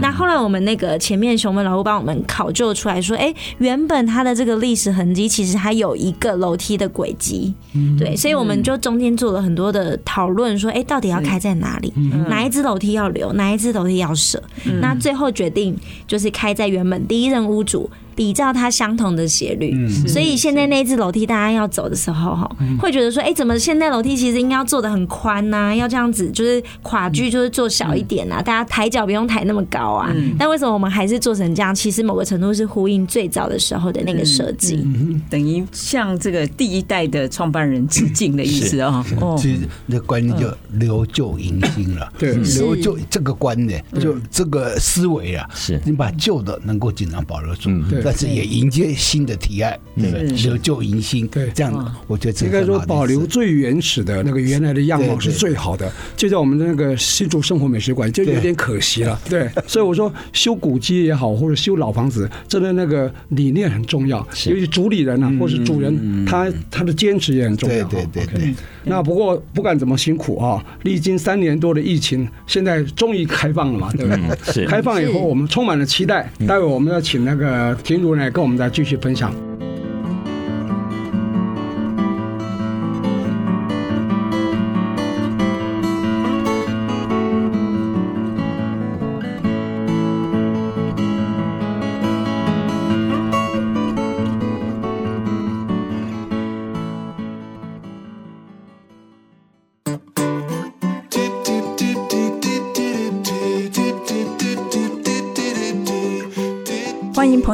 [0.00, 7.54] 那后来我们那个前面熊文老师帮我们考究出来说，哎，原本它的这个历史痕迹其实还有一个楼梯的轨迹，
[7.98, 11.92] 对，所以我们就中间做了很多的讨论，说，哎，到底要开在哪里？
[12.28, 13.32] 哪一只楼梯要留？
[13.32, 14.42] 哪一只楼梯要舍？
[14.82, 15.74] 那最后决定
[16.06, 17.88] 就是开在原本第一任屋主。
[18.18, 19.72] 比照它相同的斜率，
[20.08, 22.50] 所以现在那只楼梯大家要走的时候哈，
[22.80, 25.72] 会觉得说，哎，怎么现在楼梯其实应该要做的很宽呐？
[25.72, 30.12] 要这样子，就是跨距就是做小一点啊，大家抬脚不用抬那么高啊。
[30.36, 31.72] 但为什么我们还是做成这样？
[31.72, 34.84] 其实某个程度是呼应最早的时候的那个设计，
[35.30, 39.06] 等于向这个第一代的创办人致敬的意思啊。
[39.20, 42.12] 哦，其实那观念就留旧迎新了。
[42.18, 45.80] 对，留旧这个观念，就这个思维啊，是。
[45.84, 47.70] 你把旧的能够尽量保留住。
[47.88, 48.07] 对。
[48.08, 50.26] 但是也迎接新的提案，对不对？
[50.28, 55.92] 留旧迎新，对，这样我觉得应该说保留最原始的那个原来的样貌是最好的。
[56.16, 59.20] 就在我们的那个新竹生活美食馆，就有点可惜了。
[59.28, 64.26] 对，所以我说修古迹也好，或者修老房子，真的那个理念很重要。
[64.46, 67.86] 尤其主理人啊，或是主人，他他的坚持也很重要。
[67.88, 68.54] 对对对对。
[68.84, 74.52] 那不过不管怎么辛苦啊，历经三年多的疫情，现在终于开放了嘛，对不对？
[74.52, 74.66] 是。
[74.66, 76.30] 开放以后，我们充满了期待。
[76.46, 79.34] 待会我们要请那个婷茹来跟我们再继续分享。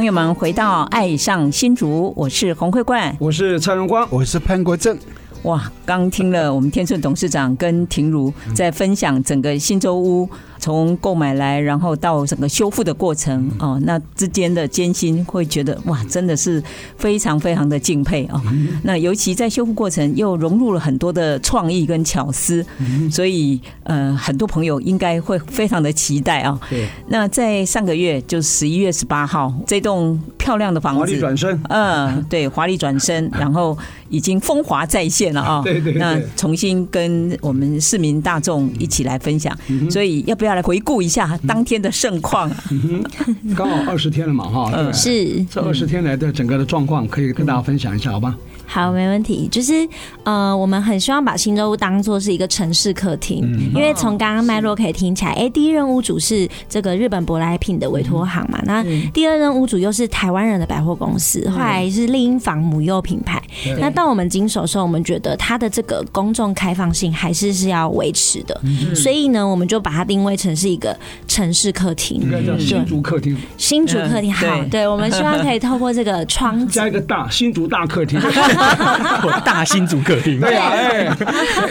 [0.05, 4.99] 朋友们，回到爱上新竹，我是洪慧冠，我是蔡荣光，我是潘国正。
[5.45, 10.29] 哇，刚听了我们天顺董事长跟婷如在分享整个新洲屋
[10.65, 16.63] 从购买来，然后到整个修复的过程哦，那之间的艰辛，会觉得哇，真的是
[16.97, 18.41] 非常非常的敬佩哦。
[18.83, 22.65] 那尤其在修复过程又融入了很多的创意跟巧思，
[23.13, 26.59] 所以呃，很多朋友应该会非常的期待啊。
[26.71, 26.89] 对。
[27.09, 33.77] 那在上个月，就十一月十八号，这栋漂亮的房子华丽转身，嗯，对，华丽转身，然后
[34.09, 35.61] 已经风华再现了 啊。
[35.63, 35.93] 对对。
[35.93, 39.55] 那重新跟我们市民大众一起来分享，
[39.91, 42.51] 所以要不要来回顾一下当天的盛况？
[43.57, 44.71] 刚好二十天了嘛，哈。
[44.75, 45.45] 嗯，是。
[45.45, 48.37] 这二十天来的整个的状况，可以跟大家分享一下，好吧？
[48.67, 49.49] 好，没问题。
[49.51, 49.87] 就是
[50.25, 63.43] 呃，我们很希望把新洲屋当做是一个城市客厅，嗯、因为从刚刚脉络可以听起来，哎、欸，第一任屋主是这个日本舶来品的委托行嘛，那第二任屋主又是台湾人的百货公司，后来是丽婴房母幼品牌。
[63.79, 68.61] 那到我们经手的时候，我们觉得它的这个公众开放性还是是要维持的，
[68.95, 70.97] 所以呢，我们就把它定位成是一个
[71.29, 73.37] 城市客厅，应该叫新竹客厅。
[73.57, 78.19] 新竹客厅好，对，我们希望可以透过这个窗 加一个大新竹大客厅。
[79.45, 81.17] 大新竹客厅，对啊，哎，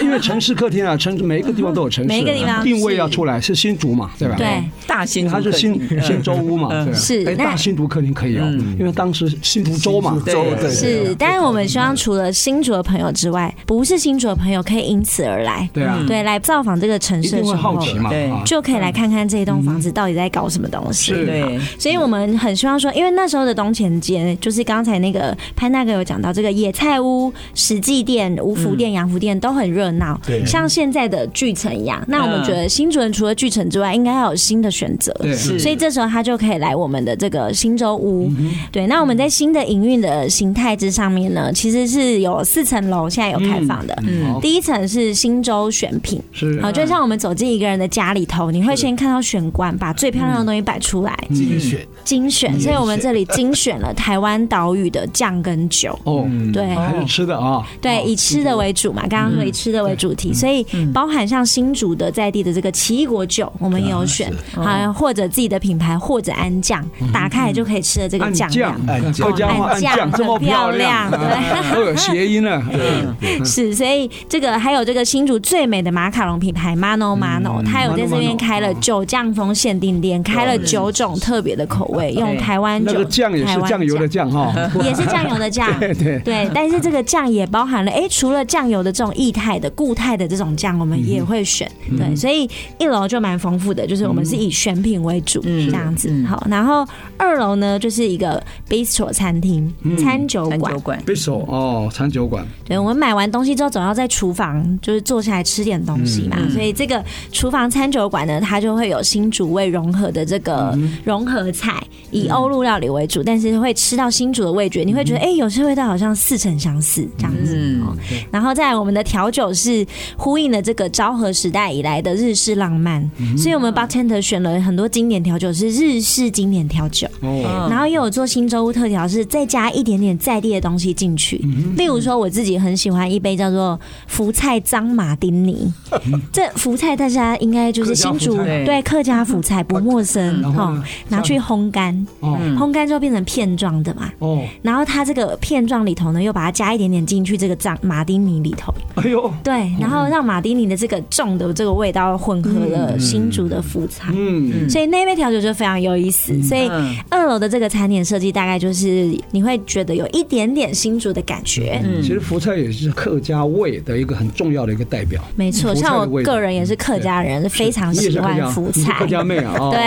[0.02, 4.36] 因为城市客厅啊，城每一个地方都有城市，每一个地方定位要出来是新竹嘛，对吧？
[4.38, 8.44] 对，大新它是新新洲屋嘛，对，是哎，大新竹客厅可以哦，
[8.80, 17.78] 因为当时新竹州嘛，州对是，但是我们希望除了新竹的朋友之外，不是新竹的朋友可以因此而来，对啊，对，来造访这个城市的时候，
[18.10, 27.32] 对，就可以来看看这一栋房子到底在搞什么东西，对，所以我们很希望说，因为那时候的东前街，就是刚才那个潘大哥有讲到这个野菜屋。
[27.56, 32.04] 实际店、五福店、洋福店都很热闹，对，像现在的聚城一样。
[32.08, 38.30] 那我们觉得新主人除了聚城之外，应该要有新的选择，对，所以这时候他就可以来我们的这个新洲屋。
[38.72, 43.96] 对，那我们在新的营运的形态之上面呢，其实是有四层楼，现在有开放的。
[44.06, 52.60] 嗯，第一层是新洲选品，是啊，就像我们走进一个人的家里头，你会先看到玄关把最漂亮的东西摆出来，精选，精选。
[52.60, 55.98] 所以我们这里精选了台湾岛屿的酱跟酒。
[56.06, 56.63] 哦，对。
[57.08, 59.04] 吃的啊，对，以吃的为主嘛。
[59.10, 66.84] 刚刚说以吃的为主题，所以包含像新竹的在地的这个奇异果酒，我们也有选，啊，或者自己的品牌，或者安酱，
[67.14, 70.12] 打开来就可以吃的这个酱酱，安酱。
[70.16, 72.62] 这么漂亮，对，都有谐音了。
[73.44, 84.54] 是，所以这个还有这个新竹最美的马卡龙品牌 Mano Mano，它有在这边开了酒酱风限定店，开了九种特别的口味，用台湾酒，那个酱也是酱油的酱哈，
[84.84, 86.20] 也是酱油的酱，对 对。
[86.20, 87.04] 对，但是这个。
[87.04, 91.70] 酱也包含了，哎，除了酱油的这种液态的、固态的这种酱，我们也会选。
[91.98, 92.50] 对，所以
[92.80, 96.10] 一楼就蛮丰富的，就是我们是以选品为主，这样子。
[96.26, 96.88] 好，然后
[97.18, 100.50] 二楼呢，就是一个 bistro 餐厅、餐酒
[100.80, 101.04] 馆。
[101.06, 102.48] bistro 哦，餐酒馆。
[102.64, 117.08] 对，我们买完东西之后，总要在厨房就是坐下来吃点东西嘛，所以这个厨房餐酒馆呢，它就会有新竹味融合的这个融合菜，以欧陆料理为主，但是会吃到新竹的味觉，你会觉得哎，有些味道好像似曾相似。
[117.18, 117.98] 这样子，嗯、
[118.32, 119.86] 然后再来我们的调酒是
[120.18, 135.72] 呼应了这个昭和时代以来的日式浪漫，嗯、所以我们 bartender 选了很多经典调酒是日式经典调酒，哦、然后又有做新洲屋特调是再加一点点在地的东西进去，嗯、例如说我自己很喜欢一杯叫做福菜张马丁尼，
[136.06, 146.84] 嗯、这福菜大家应该就是新竹对客家福菜不陌生哈，拿去烘干，哦、烘干之后变成片状的嘛，哦，然后它这个片状里头呢又把它加一点。
[146.84, 156.44] 点点进去这个酱马丁尼里头，哎呦，对，然后让马丁尼的这个重的这个味道混合了新竹的福菜，嗯，所以那杯调酒就非常有意思。
[156.44, 156.70] 所以
[157.08, 161.80] 二楼的这个餐点设计大概就是你会觉得有一点点新竹的感觉。
[161.86, 165.24] 嗯，其实福菜也是客家味的一个很重要的一个代表。
[165.38, 168.92] 没错，像我个人也是客家人，非常喜欢福菜。
[169.00, 169.80] 客家妹啊，对，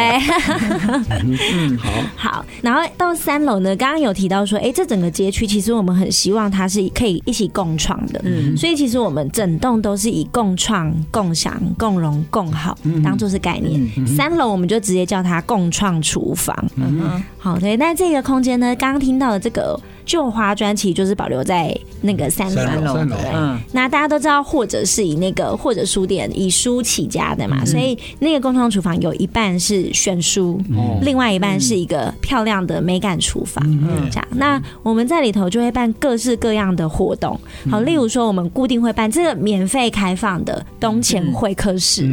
[1.20, 6.86] 嗯，好，好，然后到三楼呢，刚刚有提到说，哎，这整个街区其实我们很希望它是。
[6.96, 14.06] 可以一起共创的，嗯，所以其实我们整栋都是以共创、共享、共荣、共好当做是概念。
[14.06, 16.56] 三楼我们就直接叫它共创厨房。
[16.76, 17.76] 嗯，好，对。
[17.76, 19.78] 那这个空间呢，刚刚听到的这个。
[20.06, 30.60] 旧花砖其实就是保留在那个三楼，三楼，嗯，那大家都知道，或者是以那个或者书店以书起家的嘛，所以那个共创厨房有一半是选书，
[31.02, 33.62] 另外一半是一个漂亮的美感厨房，
[34.10, 34.28] 这样。
[34.30, 37.38] 那我们在里头就会办各式各样的活动，
[37.68, 42.08] 好，例如说我们固定会办这个免费开放的东前会客室，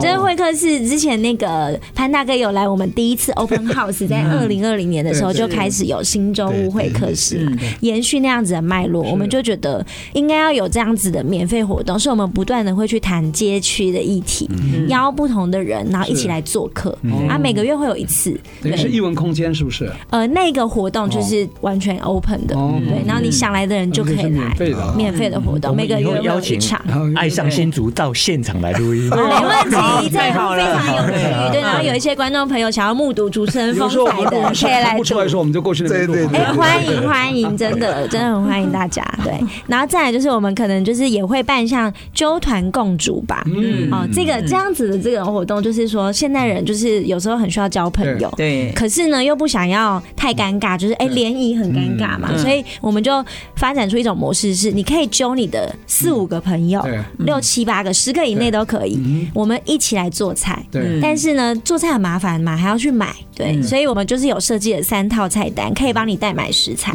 [0.00, 7.35] 这个会客室之前那个潘大哥有来，我们第一次 open house 在二零二零年的时候就开始有新洲屋会客室。
[7.38, 14.48] 始延续那样子的脉络，我们就觉得应该要有这样子的免费活动，是我们不断的会去谈街区的议题，
[14.88, 16.96] 邀不同的人，然后一起来做客。
[17.28, 19.90] 啊，每个月会有一次，对，是艺文空间是不是？
[20.10, 26.80] 呃，那个活动就是完全 open 的，对，然后你想来的人就可以来，免费的，免费的活动，每个月邀请场。
[27.14, 30.64] 爱上新竹到现场来录音，没问题，这个非常有
[31.12, 35.00] 趣，对，然后有一些观众朋友想要目睹主持人风采的，可以来。
[35.00, 36.14] 出来说我们就过去那边录。
[36.32, 37.25] 哎，欢迎欢迎，
[37.56, 39.02] 真的 真的很欢迎大家。
[39.24, 39.32] 对，
[39.66, 43.42] 然后再来就是我们可能就是也会办像揪团共主吧。
[43.46, 53.24] 嗯，哦，这个这样子的这个活动，就是说现代人就是有时候很需要交朋友，对，可是呢又不想要太尴尬，就是哎联谊很尴尬嘛，所以我们就
[53.56, 56.84] 发展出一种模式，是你可以揪你的四五个朋友，
[57.18, 60.64] 六七八个，十个以内都可以，我们一起来做菜。
[60.70, 63.14] 对，但是呢做菜很麻烦嘛，还要去买。
[63.34, 66.92] 对，所以我们就是有设计了三套菜单，可以帮你代买食材。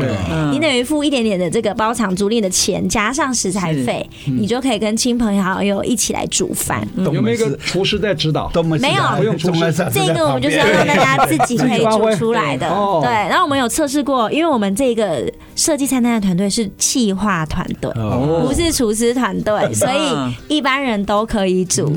[0.51, 6.87] 你等于付一点点的这个包场租赁的钱，加上食材费，你就可以跟亲朋好友一起来煮饭。
[6.97, 8.51] 有没有一个厨师在指导？
[8.79, 9.73] 没有，不用厨师。
[9.91, 12.67] 这个我们就是要让大家自己可以 煮出来的。
[13.01, 21.91] 对，然后我们有测试过，因为我们这个设计菜单的团队是企划团队，不是厨师团队，所以一般人都可以煮。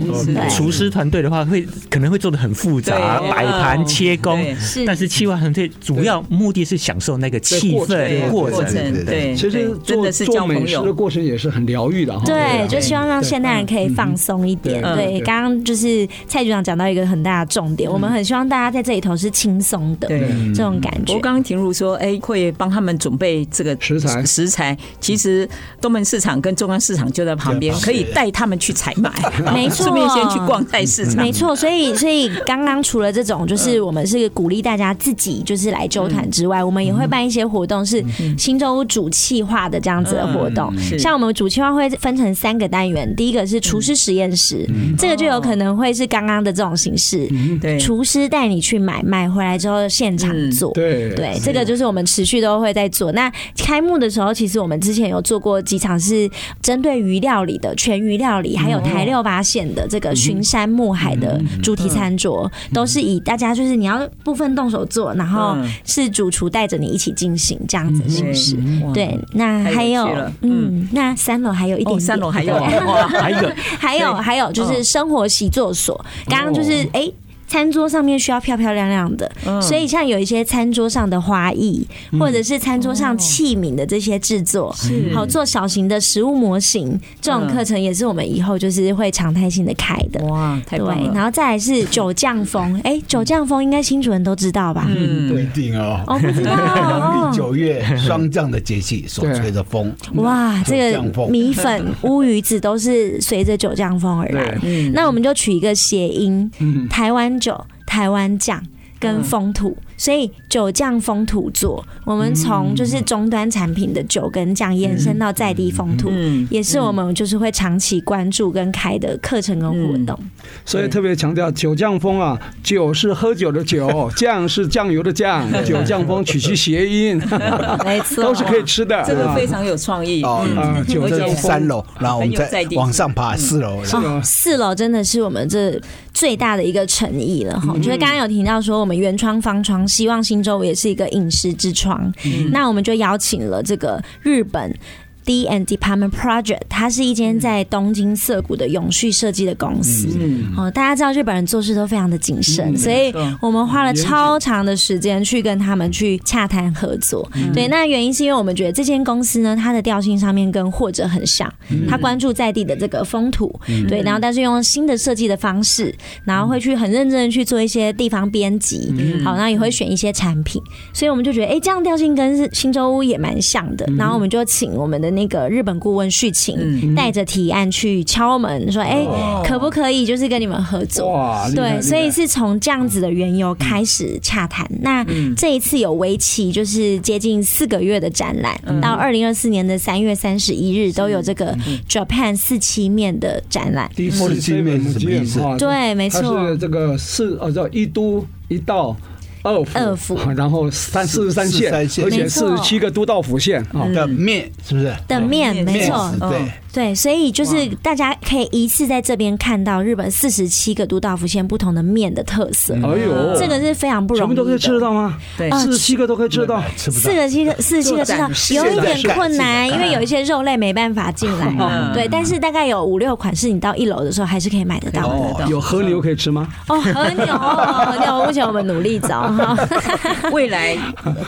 [0.50, 4.42] 厨师团队的话，会可能会做的很复杂，摆盘、切工。
[4.56, 9.04] 是，但是企划团队主要目的是享受那个气氛过程。
[9.04, 12.24] 对，其实做做美食的过程也是很疗愈的哈。
[12.26, 14.82] 对，就希望让现代人可以放松一点。
[14.96, 20.20] 对，刚刚就是蔡局长讲到一个很大的重点，我们很希望大家在这里头是轻松的，对
[20.54, 21.14] 这种感觉。
[21.14, 25.48] 我刚刚婷如说，哎，会帮他们准备这个食材，食材其实
[25.80, 29.10] 东门市场跟中央市场就在旁边，可以带他们去采买。
[29.54, 31.16] 没错，顺便先去逛菜市场。
[31.16, 34.24] 没错，所以所以刚刚除了这种，就是我们是。
[34.34, 38.03] 鼓励大家自己就是来周团之外，我们也会办一些活动，是
[38.38, 40.72] 新洲屋主气化的这样子的活动。
[40.98, 44.66] 像我们主气化会分成三个单元，第一个是厨师实验室，
[44.98, 47.28] 这个就有可能会是刚刚的这种形式，
[47.60, 50.72] 对，厨师带你去买，买回来之后现场做。
[50.72, 53.12] 对对，这个就是我们持续都会在做。
[53.12, 56.30] 那开幕的时候，其实我们之前有做过几场是
[56.62, 64.08] 针对鱼料理的全鱼料理，还有台六八线的这个巡山牧海的主题餐桌，都是以大家就是你要。
[64.22, 68.56] 部分动手做，然后是主厨带着你一起进行这样子的形式。
[68.92, 70.06] 对，那还有，
[70.42, 76.04] 嗯，那三楼还有一点，三楼还有，还有， 还有，还有就是生活习作所。
[76.28, 77.10] 刚刚就是哎。
[77.54, 79.30] 餐桌上面需要漂漂亮亮的，
[79.62, 81.86] 所以像有一些餐桌上的花艺，
[82.18, 84.74] 或者是餐桌上器皿的这些制作，
[85.14, 90.24] 好做小型的食物模型，这种课程也是我们以后就是会常态性的开的。
[90.24, 90.94] 哇，太棒了！
[90.96, 94.88] 对，然后再来是 酒酱风，哎，酒酱风应该新主人都知道吧？
[94.88, 96.00] 嗯，不一定哦。
[96.08, 96.56] 哦，不知道。
[96.56, 104.58] 农历九月霜降的节气所吹的风， 哇，这个米粉、乌鱼子都是随着酒酱风而来。
[104.92, 106.50] 那我们就取一个谐音，
[106.90, 107.40] 台湾。
[107.44, 108.64] 酒，台湾酱
[108.98, 109.76] 跟风土。
[110.04, 120.18] 所以酒酱风土做，我们从就是终端产品的酒跟酱延伸到在地风土，嗯也是我们就是会长期关注跟开的课程跟活动。
[120.66, 127.16] 所以特别强调酒酱风啊，酒是喝酒的酒， 酱是酱油的酱， 酒酱风取其谐音，
[127.82, 129.02] 没错，都是可以吃的。
[129.06, 130.44] 这个非常有创意哦。
[130.86, 133.82] 酒在三楼，然后我们再往上爬四楼。
[134.22, 135.80] 四楼真的是我们这
[136.12, 137.74] 最大的一个诚意了哈。
[137.78, 139.82] 就是刚刚有提到说我们原创方窗。
[139.94, 144.76] 希望新洲也是一个饮食之窗，嗯、那我们就邀请了这个日本。
[145.24, 150.08] D and Department Project，它是一间在东京涩谷的永续设计的公司。
[150.56, 157.26] 哦，大家知道日本人做事都非常的谨慎，所以我们花了超长的时间去跟他们去洽谈合作。
[157.54, 161.52] 对，那原因是因为我们觉得这间公司呢，它的调性上面跟或者很像，
[161.88, 163.58] 它关注在地的这个风土，
[163.88, 165.94] 对，然后但是用新的设计的方式，
[166.24, 168.92] 然后会去很认真的去做一些地方编辑，
[169.24, 170.60] 好，然后也会选一些产品，
[170.92, 175.13] 所以我们就觉得，哎，这样调性跟新洲屋也蛮像的，然后我们就请我们的。
[175.14, 179.06] 那个日本顾问续晴带着提案去敲门，说：“哎，
[179.44, 184.68] 可不可以就是跟你们合作？”对，所以是从这样子的缘由开始洽谈。
[184.80, 185.04] 那
[185.36, 191.56] 这一次有为期就是接近四个月的展览，到二零二四年的三月三十一日都有这个
[191.88, 193.90] Japan 四七面的展览。
[193.94, 195.40] 第四七面是什么意思？
[195.58, 198.96] 对，没错，是这个四呃叫一都一道。
[199.44, 203.64] 二府，然后三四十三县，而且四十七个都道府县
[203.94, 204.92] 的面，是不是？
[205.06, 206.50] 的面，没错，对。
[206.74, 212.74] 对，所以就是大家可以一次在这边看到日本四十七个都道府县不同的面的特色。
[212.74, 214.26] 哎呦，这个是非常不容易。
[214.26, 215.16] 全部都可以吃得到吗？
[215.38, 216.60] 对，四十七个都可以吃得到。
[216.76, 221.92] 四个七个，四十七个吃到有一点困难，因为有一些肉类没办法进来。
[221.94, 225.08] 对，但是大概有五六款是你到一楼的时候还是可以买得到
[225.38, 225.46] 的。
[225.48, 226.48] 有和牛可以吃吗？
[226.66, 229.56] 哦，和牛，和牛，目前我们努力找哈，
[230.32, 230.76] 未来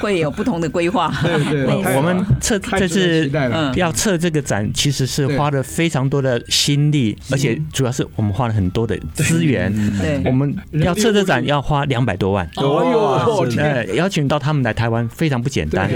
[0.01, 1.13] 会有不同的规划。
[1.23, 3.31] 对对，我们测这次
[3.77, 9.73] 要测这个展，其实是花了非常多的心力，而且主要是我们花了很多的资源。
[9.99, 12.49] 对，我们要测这展要花两百多万。
[12.57, 15.91] 哦哟，呃，邀请到他们来台湾非常不简单。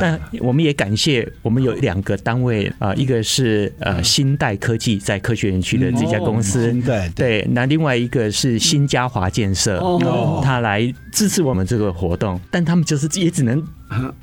[0.00, 7.10] 那我们也感谢我们有两个单位啊，一个是呃新代科技在科学园区的这家公司，对。
[7.14, 9.80] 对，那另外一个是新嘉华建设，
[10.42, 13.62] 他来支持我们这个活动，但他们就是也只能。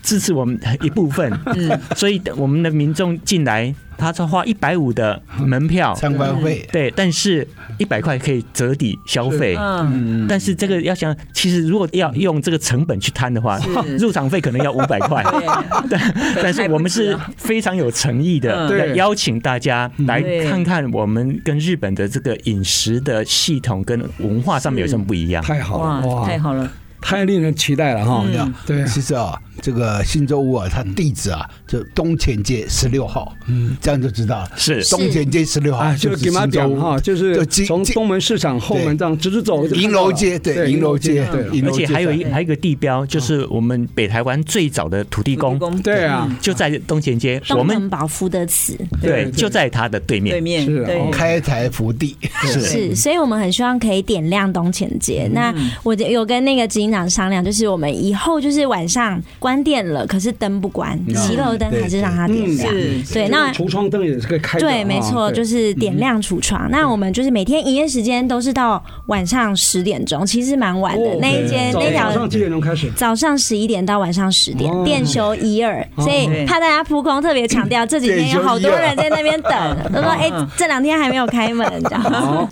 [0.02, 5.94] 支持我们一部分， 嗯，所以我们的民众进来，他只花一百五的门票。
[5.96, 7.48] 参观费，对，但是
[7.78, 13.60] 一百块可以折抵消费，嗯，但是这个要想，其实如果要用这个成本去摊的话，
[14.00, 15.24] 入场费可能要五百块，
[15.90, 16.14] 但
[16.44, 26.70] 但是我们是非常有诚意的，对，邀请大家来看看我们跟日本的这个饮食的系统跟文化上面有什么不一样，太好了，哇，太好了。
[27.02, 28.26] 太令人期待了哈！
[28.66, 34.52] 对，其实啊，这个新洲屋啊，它地址啊，就东前街十六号，嗯，这样就知道了。
[34.56, 34.84] 是。
[34.86, 50.66] 东前街十六号，就是给他讲哈，就是从东门市场后门这样直直走，银楼街，对，银楼街，对，而且还有一还有一个地标，就是我们北台湾最早的土地公，对啊，就在东前街，我们保福德祠，对，就在它的对面，对面。
[50.66, 55.30] 是开台福地，是是，所以我们很希望可以点亮东前街。
[55.34, 62.74] 那我有跟那个金长商量，就是我们以后就是晚上关店了，可是灯不关，骑楼灯还是让它点亮。
[63.14, 64.58] 对，那橱窗灯也是可以开。
[64.58, 66.68] 对，没错，就是点亮橱窗。
[66.72, 71.16] 那我们就是每天营业时间都是到晚上十点钟，其实蛮晚的。
[71.22, 72.90] 那一间那条早上几点钟开始？
[72.96, 82.02] 早上十一点到晚上十点，店休一二，所以怕大家扑空，特别强调这几天有好多人在那边等，都说 哎，这两天还没有开门，这样。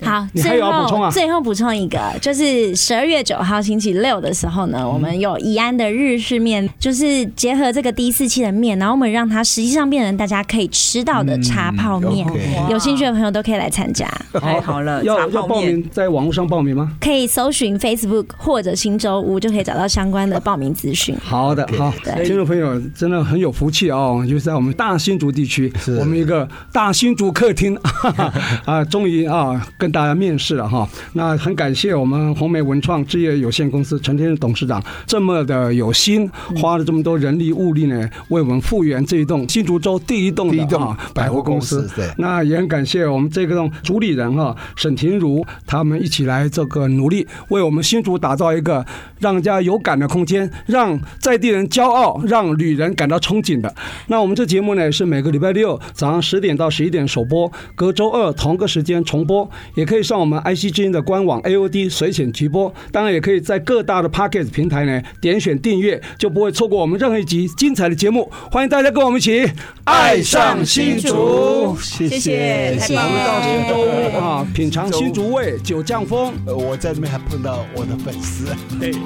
[0.02, 4.68] 好，最后最后补充一个，就是十二月九号星期六的时候。
[4.68, 12.26] 呢，我们有宜安的日式面，就是结合这个第四期的面，然后我们让它实际上变成大家可以吃到的茶泡面。
[12.68, 14.06] 有兴趣的朋友都可以来参加。
[14.34, 16.92] 太好了，要要报名，在网络上报名吗？
[17.00, 21.16] 可以搜寻 Facebook 或者新洲屋，就可以找到相关的报名资讯。
[21.22, 21.90] 好的，好，
[22.24, 27.74] 听众朋友真的很有福气哦，就是在我们大新竹地区，我们一个大新竹客厅
[28.66, 30.86] 啊，终于啊跟大家面试了哈。
[31.14, 41.88] 那很感谢我们红梅文创置业有限公司陈天董事长这么的有心，花了这么多人力物力呢，为我们复原这一栋新竹州第一栋的啊百货公司。
[41.94, 48.84] 对，那也很感谢我们这个栋主理人哈沈婷如，他们一起来这个努力，为我们新竹打造一个
[49.20, 53.72] 让人家有感的空间，让在地人骄傲，让旅人感到憧憬的。
[54.08, 68.30] 那我们这节目呢是每个礼拜六早上十点到十一点首播，隔周二同个时间重播，也可以上我们 IC 之音的官网 AOD 随选直播，当然也可以在各大的 Pocket 平台呢点选订阅就不会错过我们任何一集精彩的节目。
[68.50, 69.50] 欢迎大家跟我们一起
[69.84, 71.76] 爱上新竹。
[71.80, 72.96] 谢谢谢谢。
[72.96, 76.32] 我们到新竹啊品尝新竹味酒降风。
[76.46, 78.46] 呃我在这边还碰到我的粉丝。
[78.78, 78.98] 对不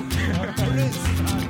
[0.76, 1.42] 认识他